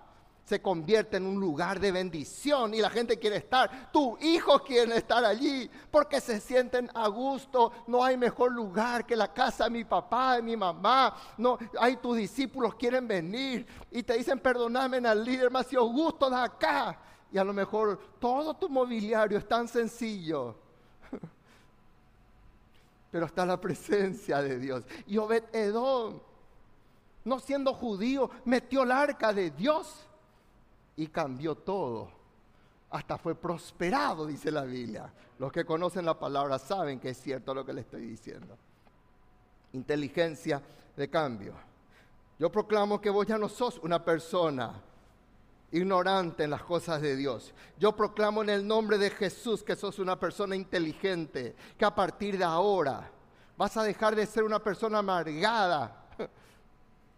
[0.49, 3.93] se convierte en un lugar de bendición y la gente quiere estar.
[3.93, 7.71] Tus hijos quieren estar allí porque se sienten a gusto.
[7.87, 11.15] No hay mejor lugar que la casa de mi papá, de mi mamá.
[11.37, 16.31] No, hay tus discípulos quieren venir y te dicen, perdóname al líder, más sido gusto
[16.31, 16.99] de acá.
[17.31, 20.57] Y a lo mejor todo tu mobiliario es tan sencillo.
[23.11, 24.83] Pero está la presencia de Dios.
[25.07, 26.19] Y Obed Edom,
[27.23, 30.08] no siendo judío, metió el arca de Dios
[30.99, 32.11] y cambió todo.
[32.91, 35.11] Hasta fue prosperado, dice la Biblia.
[35.39, 38.59] Los que conocen la palabra saben que es cierto lo que le estoy diciendo.
[39.73, 40.61] Inteligencia
[40.97, 41.55] de cambio.
[42.39, 44.83] Yo proclamo que vos ya no sos una persona
[45.71, 47.55] ignorante en las cosas de Dios.
[47.79, 52.37] Yo proclamo en el nombre de Jesús que sos una persona inteligente, que a partir
[52.37, 53.09] de ahora
[53.57, 56.08] vas a dejar de ser una persona amargada,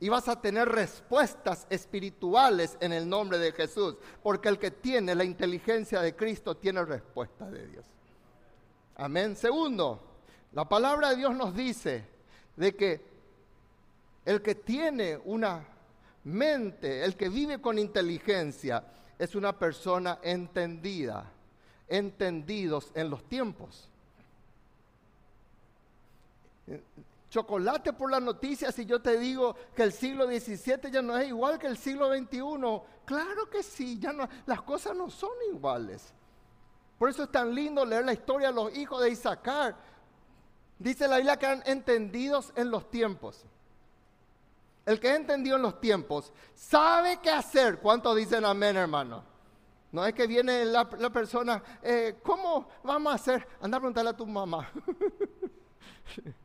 [0.00, 5.14] y vas a tener respuestas espirituales en el nombre de Jesús, porque el que tiene
[5.14, 7.84] la inteligencia de Cristo tiene respuesta de Dios.
[8.96, 9.36] Amén.
[9.36, 10.00] Segundo,
[10.52, 12.04] la palabra de Dios nos dice
[12.56, 13.00] de que
[14.24, 15.66] el que tiene una
[16.24, 18.84] mente, el que vive con inteligencia,
[19.18, 21.30] es una persona entendida,
[21.88, 23.90] entendidos en los tiempos
[27.30, 31.28] chocolate por las noticias si yo te digo que el siglo XVII ya no es
[31.28, 32.40] igual que el siglo XXI.
[33.06, 36.12] Claro que sí, ya no, las cosas no son iguales.
[36.98, 39.76] Por eso es tan lindo leer la historia de los hijos de Isaacar.
[40.78, 43.44] Dice la Biblia que eran entendidos en los tiempos.
[44.84, 47.78] El que ha entendido en los tiempos sabe qué hacer.
[47.78, 49.22] ¿Cuántos dicen amén, hermano?
[49.92, 53.46] No es que viene la, persona, eh, ¿cómo vamos a hacer?
[53.60, 54.70] Anda a preguntarle a tu mamá.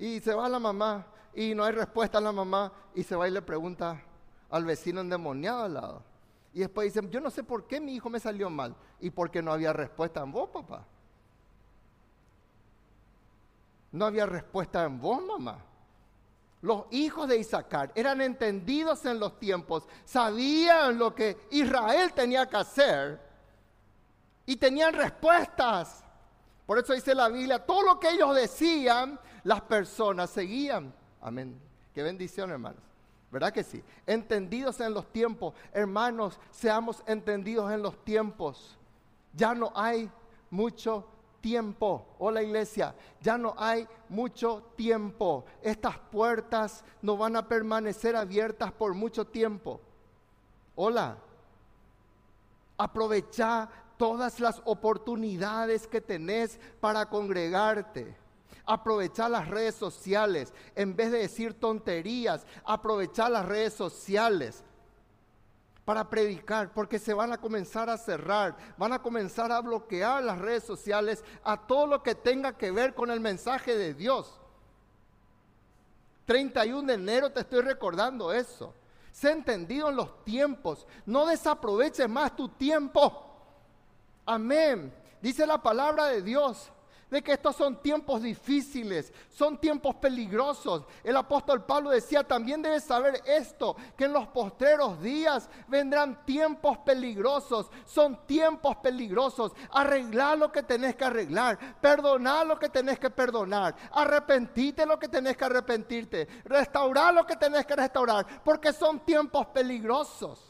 [0.00, 3.28] Y se va la mamá y no hay respuesta a la mamá y se va
[3.28, 4.02] y le pregunta
[4.48, 6.02] al vecino endemoniado al lado.
[6.54, 9.42] Y después dicen, yo no sé por qué mi hijo me salió mal y porque
[9.42, 10.86] no había respuesta en vos, papá.
[13.92, 15.58] No había respuesta en vos, mamá.
[16.62, 22.56] Los hijos de Isaacar eran entendidos en los tiempos, sabían lo que Israel tenía que
[22.56, 23.20] hacer
[24.46, 26.04] y tenían respuestas.
[26.64, 30.92] Por eso dice la Biblia, todo lo que ellos decían, las personas seguían.
[31.20, 31.58] Amén.
[31.94, 32.82] Qué bendición, hermanos.
[33.30, 33.82] ¿Verdad que sí?
[34.06, 35.54] Entendidos en los tiempos.
[35.72, 38.76] Hermanos, seamos entendidos en los tiempos.
[39.32, 40.10] Ya no hay
[40.50, 41.06] mucho
[41.40, 42.06] tiempo.
[42.18, 45.44] Hola iglesia, ya no hay mucho tiempo.
[45.62, 49.80] Estas puertas no van a permanecer abiertas por mucho tiempo.
[50.74, 51.16] Hola.
[52.76, 58.16] Aprovecha todas las oportunidades que tenés para congregarte.
[58.70, 60.54] Aprovechar las redes sociales.
[60.76, 64.62] En vez de decir tonterías, aprovechar las redes sociales
[65.84, 70.38] para predicar, porque se van a comenzar a cerrar, van a comenzar a bloquear las
[70.38, 74.38] redes sociales a todo lo que tenga que ver con el mensaje de Dios.
[76.26, 78.72] 31 de enero te estoy recordando eso.
[79.10, 80.86] Sé entendido en los tiempos.
[81.06, 83.34] No desaproveches más tu tiempo.
[84.24, 84.94] Amén.
[85.20, 86.70] Dice la palabra de Dios
[87.10, 90.84] de que estos son tiempos difíciles, son tiempos peligrosos.
[91.02, 96.78] El apóstol Pablo decía, también debes saber esto, que en los postreros días vendrán tiempos
[96.78, 99.52] peligrosos, son tiempos peligrosos.
[99.72, 105.08] Arreglar lo que tenés que arreglar, perdonar lo que tenés que perdonar, arrepentirte lo que
[105.08, 110.49] tenés que arrepentirte, restaurar lo que tenés que restaurar, porque son tiempos peligrosos.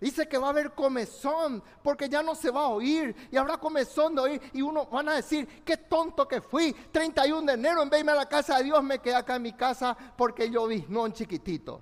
[0.00, 3.58] Dice que va a haber comezón, porque ya no se va a oír, y habrá
[3.58, 7.82] comezón de oír, y uno van a decir, qué tonto que fui, 31 de enero,
[7.82, 9.96] en vez de irme a la casa de Dios, me quedé acá en mi casa
[10.16, 11.80] porque yo un chiquitito.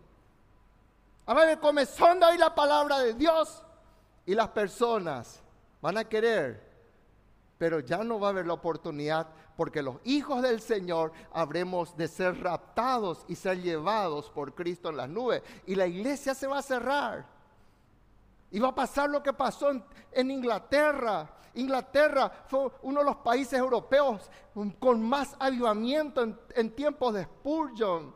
[1.27, 3.63] A haber comezón de oír la palabra de Dios,
[4.25, 5.43] y las personas
[5.83, 6.67] van a querer,
[7.59, 12.09] pero ya no va a haber la oportunidad, porque los hijos del Señor habremos de
[12.09, 16.59] ser raptados y ser llevados por Cristo en las nubes, y la iglesia se va
[16.59, 17.36] a cerrar.
[18.57, 19.71] Y va a pasar lo que pasó
[20.13, 21.29] en, Inglaterra.
[21.57, 24.31] Inglaterra fue uno de los países europeos
[24.79, 28.15] con más avivamiento en, en tiempos de Spurgeon.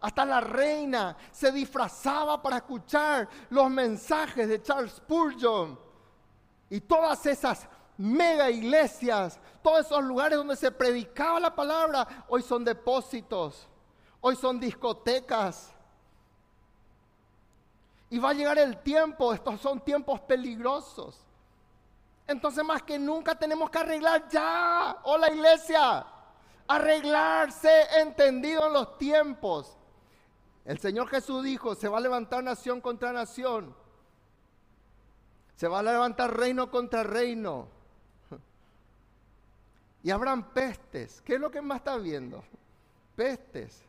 [0.00, 5.78] Hasta la reina se disfrazaba para escuchar los mensajes de Charles Spurgeon.
[6.70, 12.64] Y todas esas mega iglesias, todos esos lugares donde se predicaba la palabra, hoy son
[12.64, 13.68] depósitos,
[14.22, 15.75] hoy son discotecas,
[18.08, 21.18] y va a llegar el tiempo, estos son tiempos peligrosos.
[22.26, 26.06] Entonces más que nunca tenemos que arreglar ya, hola iglesia,
[26.66, 29.76] arreglarse entendido en los tiempos.
[30.64, 33.74] El Señor Jesús dijo, se va a levantar nación contra nación.
[35.56, 37.68] Se va a levantar reino contra reino.
[40.02, 41.22] Y habrán pestes.
[41.22, 42.44] ¿Qué es lo que más está viendo?
[43.14, 43.82] Pestes.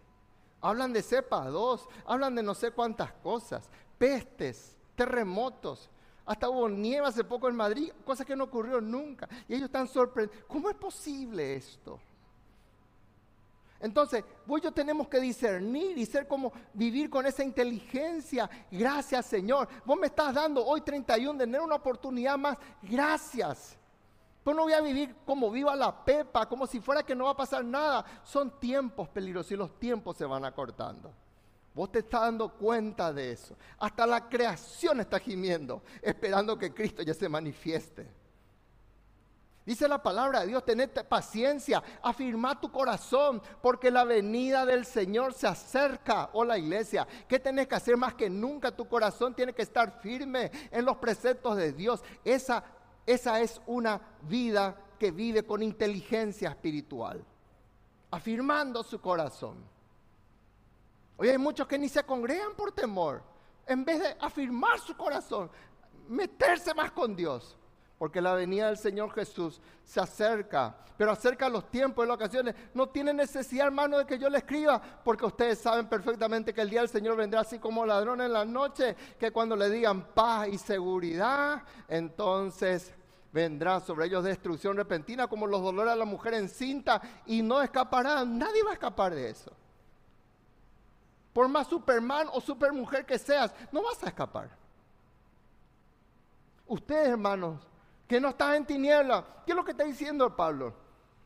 [0.62, 5.90] Hablan de cepa 2, hablan de no sé cuántas cosas pestes, terremotos.
[6.26, 9.30] Hasta hubo nieve hace poco en Madrid, cosa que no ocurrió nunca.
[9.48, 10.44] Y ellos están sorprendidos.
[10.48, 12.00] ¿Cómo es posible esto?
[13.80, 18.50] Entonces, vos yo tenemos que discernir y ser como vivir con esa inteligencia.
[18.72, 19.68] Gracias, Señor.
[19.86, 22.58] Vos me estás dando hoy 31 de enero una oportunidad más.
[22.82, 23.78] Gracias.
[24.44, 27.32] Pues no voy a vivir como viva la pepa, como si fuera que no va
[27.32, 28.04] a pasar nada.
[28.24, 31.14] Son tiempos peligrosos y los tiempos se van acortando.
[31.78, 33.56] Vos te estás dando cuenta de eso.
[33.78, 38.08] Hasta la creación está gimiendo, esperando que Cristo ya se manifieste.
[39.64, 45.36] Dice la palabra de Dios, tened paciencia, afirma tu corazón, porque la venida del Señor
[45.36, 46.32] se acerca.
[46.34, 48.76] Oh la iglesia, ¿qué tenés que hacer más que nunca?
[48.76, 52.04] Tu corazón tiene que estar firme en los preceptos de Dios.
[52.26, 52.64] Esa,
[53.06, 57.24] esa es una vida que vive con inteligencia espiritual,
[58.10, 59.77] afirmando su corazón.
[61.18, 63.24] Hoy hay muchos que ni se congregan por temor,
[63.66, 65.50] en vez de afirmar su corazón,
[66.08, 67.58] meterse más con Dios.
[67.98, 72.54] Porque la venida del Señor Jesús se acerca, pero acerca los tiempos y las ocasiones.
[72.76, 76.70] No tiene necesidad, hermano, de que yo le escriba, porque ustedes saben perfectamente que el
[76.70, 80.48] día del Señor vendrá así como ladrón en la noche, que cuando le digan paz
[80.50, 82.94] y seguridad, entonces
[83.34, 88.38] vendrá sobre ellos destrucción repentina, como los dolores de la mujer encinta, y no escaparán.
[88.38, 89.52] Nadie va a escapar de eso
[91.38, 94.50] por más Superman o Supermujer que seas, no vas a escapar.
[96.66, 97.62] Ustedes, hermanos,
[98.08, 100.74] que no están en tiniebla, ¿qué es lo que está diciendo Pablo?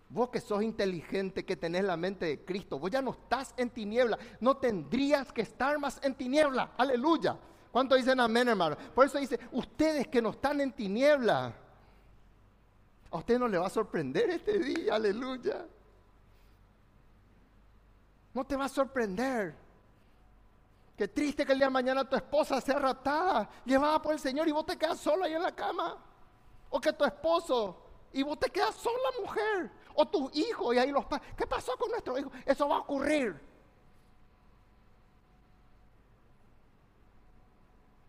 [0.10, 3.70] Vos que sos inteligente, que tenés la mente de Cristo, vos ya no estás en
[3.70, 6.74] tiniebla, no tendrías que estar más en tiniebla.
[6.76, 7.38] Aleluya.
[7.72, 8.76] ¿Cuánto dicen amén, hermano?
[8.94, 11.54] Por eso dice, ustedes que no están en tiniebla,
[13.12, 15.66] a usted no le va a sorprender este día, aleluya.
[18.34, 19.61] No te va a sorprender.
[21.02, 24.48] Qué triste que el día de mañana tu esposa sea raptada, llevada por el Señor
[24.48, 25.98] y vos te quedas solo ahí en la cama.
[26.70, 27.76] O que tu esposo
[28.14, 29.72] y vos te quedas sola mujer.
[29.96, 31.34] O tus hijos y ahí los padres.
[31.36, 32.32] ¿Qué pasó con nuestro hijo?
[32.46, 33.36] Eso va a ocurrir.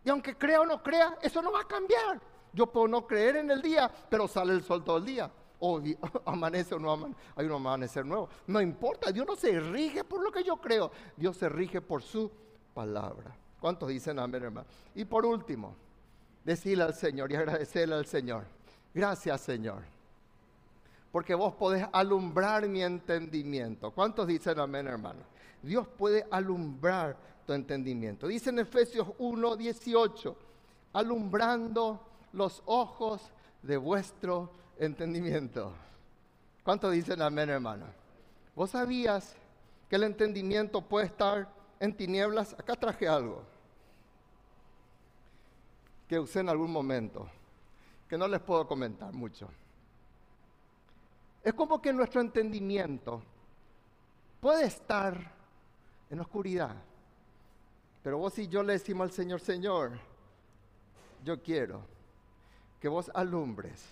[0.05, 2.20] Y aunque crea o no crea, eso no va a cambiar.
[2.52, 5.33] Yo puedo no creer en el día, pero sale el sol todo el día.
[5.60, 5.81] O
[6.27, 8.29] amanece o no amanece, hay un amanecer nuevo.
[8.48, 10.92] No importa, Dios no se rige por lo que yo creo.
[11.17, 12.31] Dios se rige por su
[12.75, 13.35] palabra.
[13.60, 14.66] ¿Cuántos dicen amén, hermano?
[14.94, 15.75] Y por último,
[16.44, 18.44] decirle al Señor y agradecerle al Señor.
[18.92, 19.83] Gracias, Señor.
[21.10, 23.90] Porque vos podés alumbrar mi entendimiento.
[23.90, 25.20] ¿Cuántos dicen amén, hermano?
[25.62, 27.16] Dios puede alumbrar
[27.46, 28.27] tu entendimiento.
[28.27, 30.37] Dice en Efesios 1, 18,
[30.94, 32.00] alumbrando
[32.33, 33.31] los ojos
[33.62, 35.73] de vuestro entendimiento.
[36.64, 37.87] ¿Cuántos dicen amén, hermano?
[38.54, 39.35] ¿Vos sabías
[39.88, 41.48] que el entendimiento puede estar
[41.83, 43.42] en tinieblas, acá traje algo
[46.06, 47.28] que usé en algún momento.
[48.08, 49.48] que no les puedo comentar mucho.
[51.42, 53.22] Es como que nuestro entendimiento
[54.38, 55.33] puede estar
[56.10, 56.76] en oscuridad.
[58.02, 59.98] Pero vos y yo le decimos al Señor, Señor,
[61.24, 61.80] yo quiero
[62.78, 63.83] que vos alumbres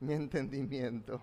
[0.00, 1.20] mi entendimiento.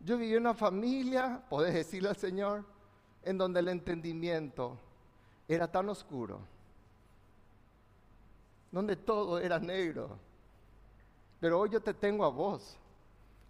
[0.00, 2.77] Yo viví en una familia, podés decirle al Señor,
[3.28, 4.78] en donde el entendimiento
[5.46, 6.40] era tan oscuro,
[8.72, 10.16] donde todo era negro.
[11.38, 12.78] Pero hoy yo te tengo a vos.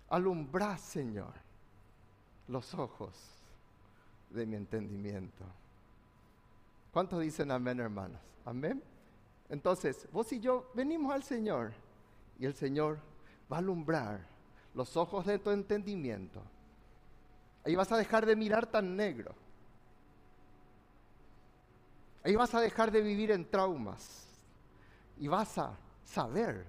[0.08, 1.32] Alumbrá, Señor,
[2.48, 3.14] los ojos
[4.30, 5.44] de mi entendimiento.
[6.92, 8.20] ¿Cuántos dicen amén, hermanos?
[8.44, 8.82] Amén.
[9.48, 11.72] Entonces, vos y yo venimos al Señor
[12.36, 12.98] y el Señor
[13.50, 14.26] va a alumbrar
[14.74, 16.42] los ojos de tu entendimiento.
[17.64, 19.36] Ahí vas a dejar de mirar tan negro.
[22.28, 24.26] Ahí vas a dejar de vivir en traumas
[25.18, 25.74] y vas a
[26.04, 26.66] saber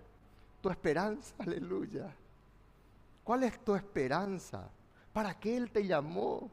[0.61, 2.15] tu esperanza, aleluya.
[3.25, 4.69] ¿Cuál es tu esperanza?
[5.11, 6.49] ¿Para qué Él te llamó?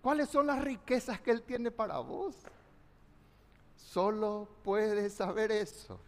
[0.00, 2.34] ¿Cuáles son las riquezas que Él tiene para vos?
[3.76, 6.00] Solo puede saber eso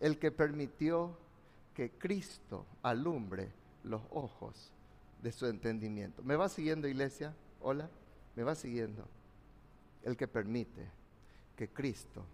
[0.00, 1.16] el que permitió
[1.74, 3.52] que Cristo alumbre
[3.84, 4.72] los ojos
[5.22, 6.24] de su entendimiento.
[6.24, 7.36] ¿Me va siguiendo, iglesia?
[7.60, 7.88] Hola,
[8.36, 9.04] ¿me va siguiendo?
[10.02, 10.86] El que permite
[11.56, 12.24] que Cristo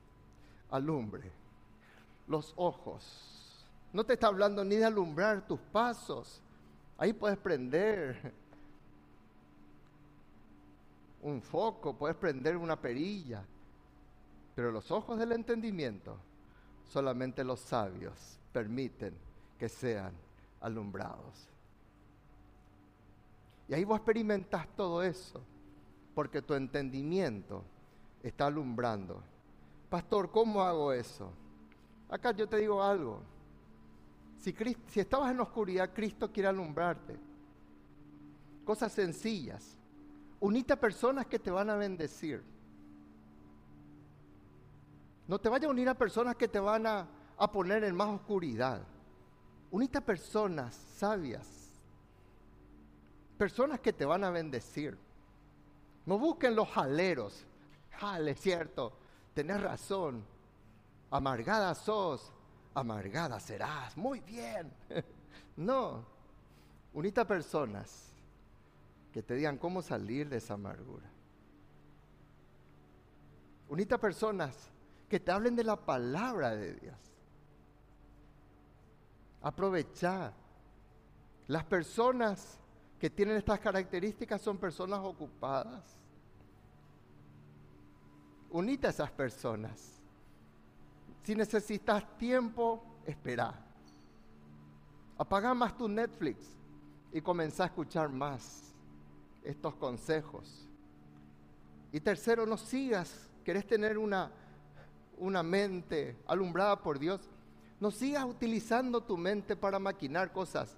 [0.70, 1.30] alumbre
[2.28, 3.66] los ojos.
[3.92, 6.40] No te está hablando ni de alumbrar tus pasos.
[6.98, 8.32] Ahí puedes prender
[11.22, 13.44] un foco, puedes prender una perilla,
[14.54, 16.16] pero los ojos del entendimiento,
[16.88, 19.14] solamente los sabios permiten
[19.58, 20.12] que sean
[20.60, 21.48] alumbrados.
[23.68, 25.42] Y ahí vos experimentas todo eso,
[26.16, 27.62] porque tu entendimiento
[28.22, 29.22] está alumbrando.
[29.90, 31.30] Pastor, ¿cómo hago eso?
[32.08, 33.20] Acá yo te digo algo.
[34.38, 34.54] Si,
[34.94, 37.18] estabas en la oscuridad, Cristo quiere alumbrarte.
[38.64, 39.76] Cosas sencillas.
[40.40, 42.42] Unite a personas que te van a bendecir.
[45.28, 47.06] No te vayas a unir a personas que te van a,
[47.52, 48.80] poner en más oscuridad.
[49.70, 51.46] Unite a personas sabias.
[53.36, 54.96] Personas que te van a bendecir.
[56.06, 57.44] No busquen los jaleros.
[57.90, 58.92] Jale, cierto.
[59.34, 60.24] Tenés razón.
[61.10, 62.32] Amargada sos.
[62.74, 63.96] Amargada serás.
[63.96, 64.72] Muy bien.
[65.56, 66.04] no.
[66.94, 68.12] Unite a personas
[69.12, 71.10] que te digan cómo salir de esa amargura.
[73.68, 74.70] Unite a personas
[75.08, 76.96] que te hablen de la palabra de Dios.
[79.42, 80.32] Aprovecha.
[81.48, 82.58] Las personas
[82.98, 85.84] que tienen estas características son personas ocupadas.
[88.50, 90.00] Unite a esas personas.
[91.22, 93.54] Si necesitas tiempo, espera.
[95.18, 96.46] Apaga más tu Netflix
[97.12, 98.74] y comenzá a escuchar más
[99.42, 100.66] estos consejos.
[101.92, 104.30] Y tercero, no sigas, querés tener una,
[105.18, 107.20] una mente alumbrada por Dios,
[107.80, 110.76] no sigas utilizando tu mente para maquinar cosas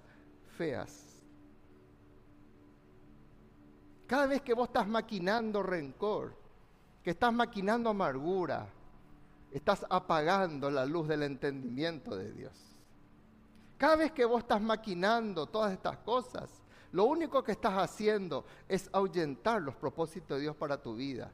[0.57, 1.08] feas.
[4.09, 6.33] Cada vez que vos estás maquinando rencor,
[7.03, 8.67] que estás maquinando amargura,
[9.51, 12.53] estás apagando la luz del entendimiento de Dios.
[13.77, 16.49] Cada vez que vos estás maquinando todas estas cosas,
[16.91, 21.31] lo único que estás haciendo es ahuyentar los propósitos de Dios para tu vida.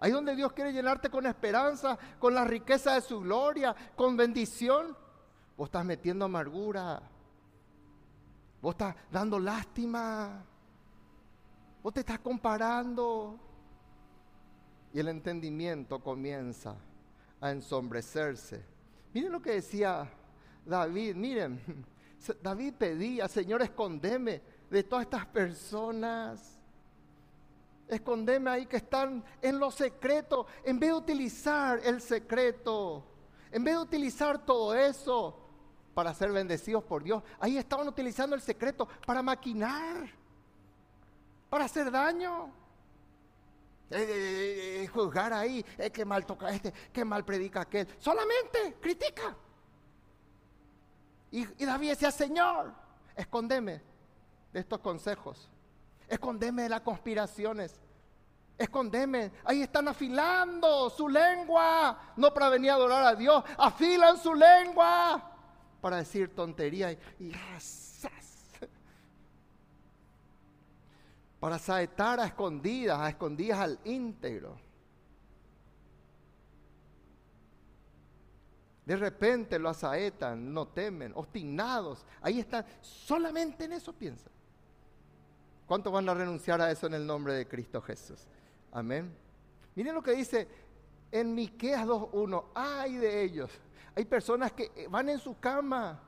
[0.00, 4.94] Ahí donde Dios quiere llenarte con esperanza, con la riqueza de su gloria, con bendición,
[5.56, 7.00] vos estás metiendo amargura.
[8.60, 10.44] Vos estás dando lástima.
[11.86, 13.38] Vos te estás comparando.
[14.92, 16.74] Y el entendimiento comienza
[17.40, 18.60] a ensombrecerse.
[19.14, 20.10] Miren lo que decía
[20.64, 21.86] David, miren,
[22.42, 26.58] David pedía, Señor, escondeme de todas estas personas.
[27.86, 30.48] Escondeme ahí que están en lo secreto.
[30.64, 33.04] En vez de utilizar el secreto,
[33.52, 35.38] en vez de utilizar todo eso
[35.94, 40.25] para ser bendecidos por Dios, ahí estaban utilizando el secreto para maquinar,
[41.48, 42.52] para hacer daño.
[43.88, 47.86] Eh, eh, eh, juzgar ahí, que mal toca este, que mal predica aquel.
[47.98, 49.36] Solamente critica.
[51.30, 52.72] Y, David decía, Señor,
[53.14, 53.82] escondeme
[54.52, 55.48] de estos consejos.
[56.08, 57.78] Escondeme de las conspiraciones.
[58.58, 59.32] Escondeme.
[59.44, 62.12] Ahí están afilando su lengua.
[62.16, 63.44] No para venir a adorar a Dios.
[63.58, 65.32] Afilan su lengua.
[65.80, 67.32] Para decir tontería y, y
[71.46, 74.58] para saetar a escondidas, a escondidas al íntegro.
[78.84, 82.04] De repente lo asaetan, no temen, obstinados.
[82.20, 84.32] Ahí están, solamente en eso piensan.
[85.68, 88.26] ¿Cuántos van a renunciar a eso en el nombre de Cristo Jesús?
[88.72, 89.14] Amén.
[89.76, 90.48] Miren lo que dice
[91.12, 92.44] en Miqueas 2.1.
[92.56, 93.52] Ay de ellos.
[93.94, 96.00] Hay personas que van en su cama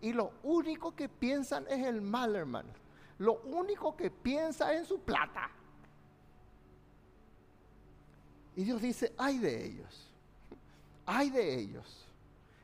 [0.00, 2.85] y lo único que piensan es el mal, hermano.
[3.18, 5.50] Lo único que piensa en su plata.
[8.54, 10.10] Y Dios dice, ay de ellos.
[11.04, 12.06] Ay de ellos.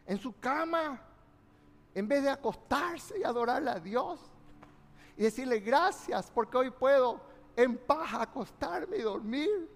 [0.07, 1.00] En su cama,
[1.94, 4.20] en vez de acostarse y adorarle a Dios,
[5.16, 7.20] y decirle gracias porque hoy puedo
[7.57, 9.68] en paz acostarme y dormir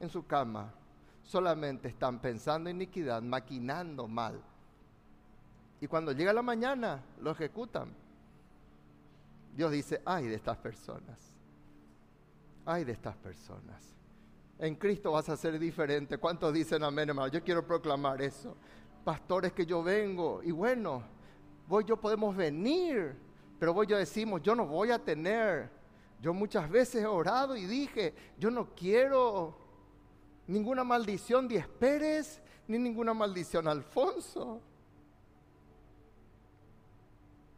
[0.00, 0.72] en su cama.
[1.22, 4.40] Solamente están pensando en iniquidad, maquinando mal.
[5.80, 7.92] Y cuando llega la mañana, lo ejecutan.
[9.58, 11.18] Dios dice, ay de estas personas.
[12.64, 13.94] Ay de estas personas.
[14.58, 16.16] En Cristo vas a ser diferente.
[16.16, 17.28] ¿Cuántos dicen amén, hermano?
[17.28, 18.56] Yo quiero proclamar eso.
[19.04, 20.40] Pastores que yo vengo.
[20.42, 21.02] Y bueno,
[21.68, 23.28] voy yo podemos venir
[23.58, 25.68] pero vos yo decimos, yo no voy a tener.
[26.20, 29.56] Yo muchas veces he orado y dije, yo no quiero
[30.46, 34.60] ninguna maldición de Pérez, ni ninguna maldición Alfonso.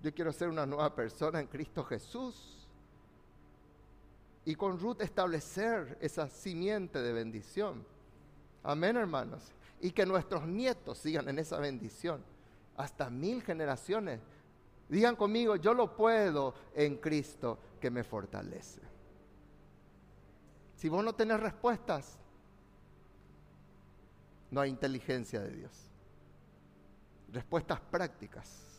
[0.02, 2.66] Yo quiero ser una nueva persona en Cristo Jesús.
[4.44, 7.84] Y con Ruth establecer esa simiente de bendición.
[8.62, 9.52] Amén, hermanos.
[9.80, 12.22] Y que nuestros nietos sigan en esa bendición.
[12.76, 14.20] Hasta mil generaciones
[14.90, 18.80] Digan conmigo, yo lo puedo en Cristo que me fortalece.
[20.74, 22.18] Si vos no tenés respuestas,
[24.50, 25.70] no hay inteligencia de Dios.
[27.32, 28.69] Respuestas prácticas.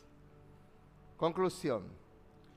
[1.22, 1.84] Conclusión.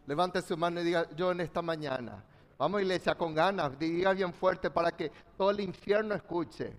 [0.07, 2.25] Levante su mano y diga, yo en esta mañana.
[2.57, 6.75] Vamos iglesia con ganas, diga bien fuerte para que todo el infierno escuche.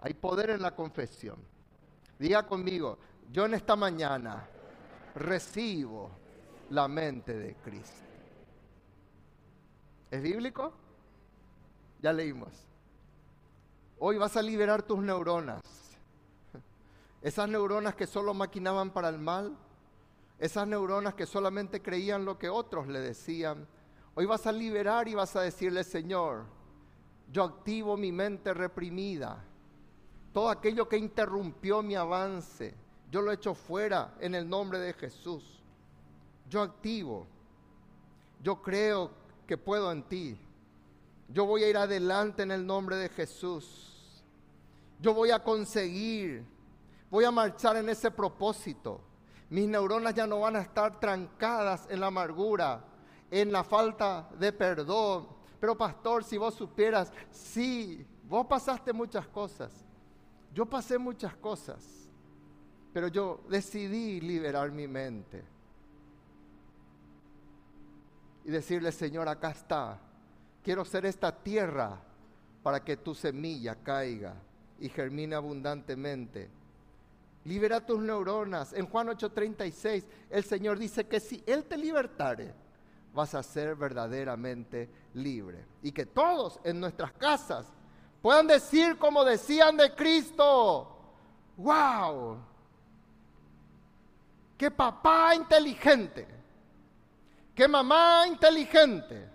[0.00, 1.36] Hay poder en la confesión.
[2.18, 2.98] Diga conmigo,
[3.30, 4.44] yo en esta mañana
[5.14, 6.10] recibo
[6.70, 8.02] la mente de Cristo.
[10.10, 10.72] ¿Es bíblico?
[12.00, 12.66] Ya leímos.
[14.00, 15.62] Hoy vas a liberar tus neuronas.
[17.22, 19.56] Esas neuronas que solo maquinaban para el mal.
[20.42, 23.64] Esas neuronas que solamente creían lo que otros le decían.
[24.16, 26.46] Hoy vas a liberar y vas a decirle, Señor,
[27.30, 29.44] yo activo mi mente reprimida.
[30.32, 32.74] Todo aquello que interrumpió mi avance
[33.08, 35.62] yo lo echo fuera en el nombre de Jesús.
[36.48, 37.28] Yo activo.
[38.42, 39.12] Yo creo
[39.46, 40.36] que puedo en ti.
[41.28, 44.24] Yo voy a ir adelante en el nombre de Jesús.
[44.98, 46.44] Yo voy a conseguir.
[47.10, 49.02] Voy a marchar en ese propósito.
[49.52, 52.82] Mis neuronas ya no van a estar trancadas en la amargura,
[53.30, 55.28] en la falta de perdón.
[55.60, 59.70] Pero pastor, si vos supieras, sí, vos pasaste muchas cosas.
[60.54, 62.08] Yo pasé muchas cosas.
[62.94, 65.44] Pero yo decidí liberar mi mente.
[68.46, 70.00] Y decirle, Señor, acá está.
[70.62, 72.00] Quiero ser esta tierra
[72.62, 74.34] para que tu semilla caiga
[74.80, 76.61] y germine abundantemente.
[77.44, 78.72] Libera tus neuronas.
[78.72, 82.54] En Juan 8:36 el Señor dice que si Él te libertare,
[83.12, 85.66] vas a ser verdaderamente libre.
[85.82, 87.66] Y que todos en nuestras casas
[88.20, 90.96] puedan decir como decían de Cristo,
[91.56, 92.38] wow,
[94.56, 96.26] qué papá inteligente,
[97.54, 99.28] qué mamá inteligente,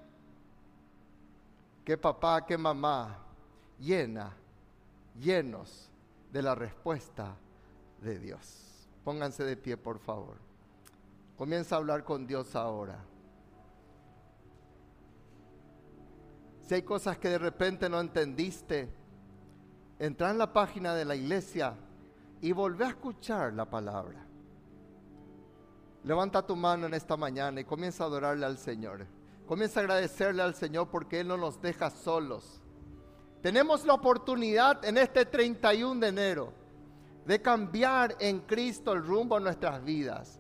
[1.84, 3.20] qué papá, qué mamá
[3.78, 4.34] llena,
[5.20, 5.90] llenos
[6.32, 7.36] de la respuesta
[8.02, 8.88] de Dios.
[9.04, 10.38] Pónganse de pie, por favor.
[11.38, 13.00] Comienza a hablar con Dios ahora.
[16.64, 18.90] Si hay cosas que de repente no entendiste,
[20.00, 21.76] entra en la página de la iglesia
[22.42, 24.26] y volvé a escuchar la palabra.
[26.04, 29.08] Levanta tu mano en esta mañana y comienza a adorarle al Señor.
[29.48, 32.62] Comienza a agradecerle al Señor porque Él no nos deja solos.
[33.42, 36.67] Tenemos la oportunidad en este 31 de enero
[37.28, 40.40] de cambiar en Cristo el rumbo de nuestras vidas.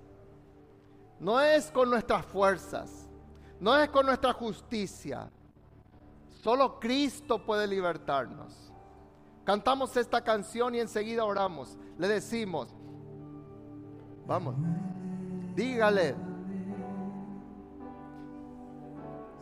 [1.19, 3.09] No es con nuestras fuerzas,
[3.59, 5.29] no es con nuestra justicia.
[6.29, 8.71] Solo Cristo puede libertarnos.
[9.43, 11.77] Cantamos esta canción y enseguida oramos.
[11.97, 12.73] Le decimos,
[14.25, 14.55] vamos.
[15.55, 16.15] Dígale.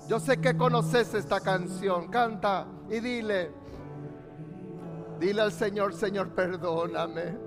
[0.08, 2.08] Yo sé que conoces esta canción.
[2.08, 3.52] Canta y dile.
[5.20, 7.38] Dile al Señor, Señor, perdóname.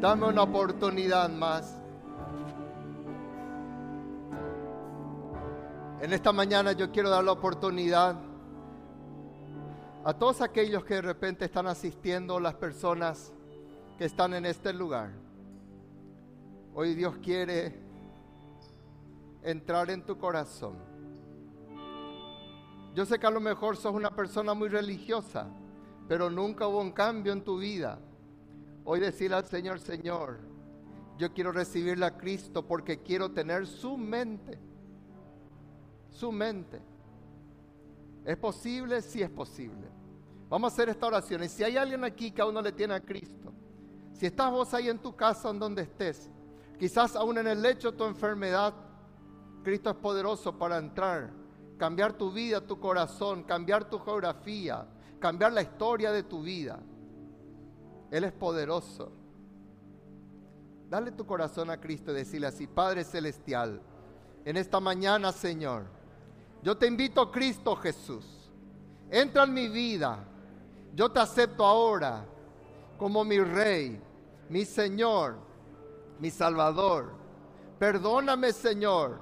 [0.00, 1.80] Dame una oportunidad más.
[6.02, 8.16] En esta mañana yo quiero dar la oportunidad
[10.04, 13.32] a todos aquellos que de repente están asistiendo, las personas
[13.98, 15.10] que están en este lugar.
[16.74, 17.74] Hoy Dios quiere
[19.42, 20.95] entrar en tu corazón.
[22.96, 25.46] Yo sé que a lo mejor sos una persona muy religiosa,
[26.08, 27.98] pero nunca hubo un cambio en tu vida.
[28.86, 30.38] Hoy decirle al Señor, Señor,
[31.18, 34.58] yo quiero recibirle a Cristo porque quiero tener su mente.
[36.08, 36.80] Su mente.
[38.24, 39.02] ¿Es posible?
[39.02, 39.90] Sí es posible.
[40.48, 41.44] Vamos a hacer esta oración.
[41.44, 43.52] Y si hay alguien aquí que aún no le tiene a Cristo,
[44.14, 46.30] si estás vos ahí en tu casa, en donde estés,
[46.78, 48.72] quizás aún en el lecho de tu enfermedad,
[49.62, 51.30] Cristo es poderoso para entrar,
[51.76, 54.86] cambiar tu vida, tu corazón, cambiar tu geografía,
[55.18, 56.78] cambiar la historia de tu vida.
[58.10, 59.12] Él es poderoso.
[60.88, 63.82] Dale tu corazón a Cristo y decirle así, Padre Celestial,
[64.44, 65.86] en esta mañana, Señor,
[66.62, 68.50] yo te invito, Cristo Jesús,
[69.10, 70.24] entra en mi vida,
[70.94, 72.24] yo te acepto ahora
[72.96, 74.00] como mi Rey,
[74.48, 75.36] mi Señor,
[76.20, 77.12] mi Salvador.
[77.78, 79.18] Perdóname, Señor,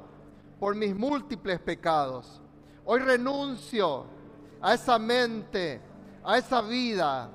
[0.60, 2.40] por mis múltiples pecados.
[2.86, 4.04] Hoy renuncio
[4.60, 5.80] a esa mente,
[6.22, 7.30] a esa vida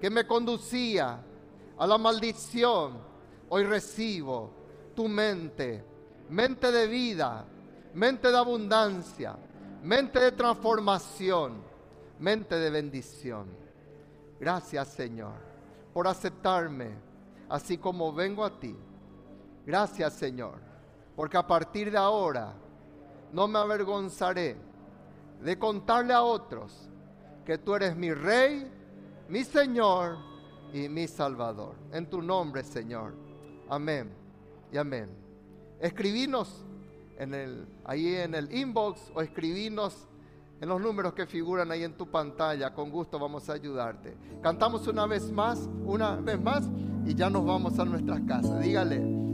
[0.00, 1.18] que me conducía
[1.78, 2.98] a la maldición,
[3.48, 4.50] hoy recibo
[4.94, 5.84] tu mente,
[6.30, 7.44] mente de vida,
[7.94, 9.36] mente de abundancia,
[9.82, 11.62] mente de transformación,
[12.18, 13.46] mente de bendición.
[14.40, 15.46] Gracias Señor
[15.92, 16.90] por aceptarme
[17.48, 18.76] así como vengo a ti.
[19.64, 20.58] Gracias Señor,
[21.14, 22.54] porque a partir de ahora
[23.32, 24.65] no me avergonzaré
[25.42, 26.88] de contarle a otros
[27.44, 28.70] que tú eres mi Rey,
[29.28, 30.18] mi Señor
[30.72, 31.74] y mi Salvador.
[31.92, 33.14] En tu nombre, Señor.
[33.68, 34.10] Amén
[34.72, 35.08] y amén.
[35.80, 36.64] Escribinos
[37.18, 40.08] en el, ahí en el inbox o escribinos
[40.60, 42.72] en los números que figuran ahí en tu pantalla.
[42.72, 44.16] Con gusto vamos a ayudarte.
[44.42, 46.68] Cantamos una vez más, una vez más
[47.04, 48.60] y ya nos vamos a nuestras casas.
[48.60, 49.26] Dígale.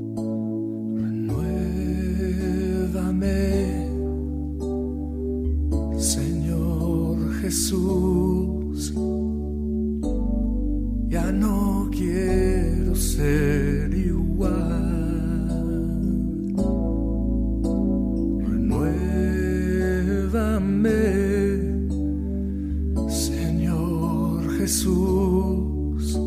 [6.03, 8.93] Señor Jesús
[11.09, 14.53] ya no quiero ser igual.
[18.49, 19.11] Renuévame,
[23.09, 26.19] Señor Jesús.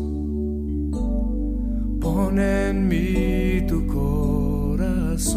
[2.00, 5.36] Pon en mí tu corazón,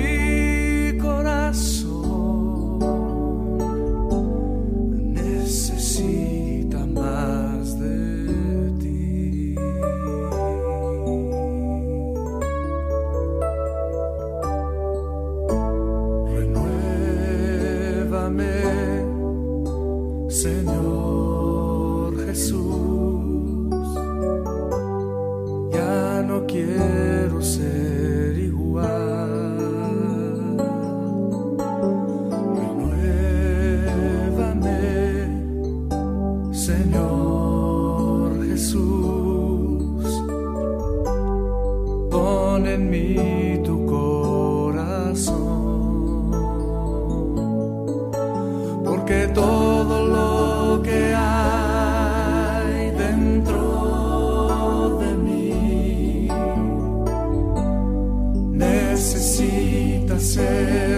[60.21, 60.90] necesita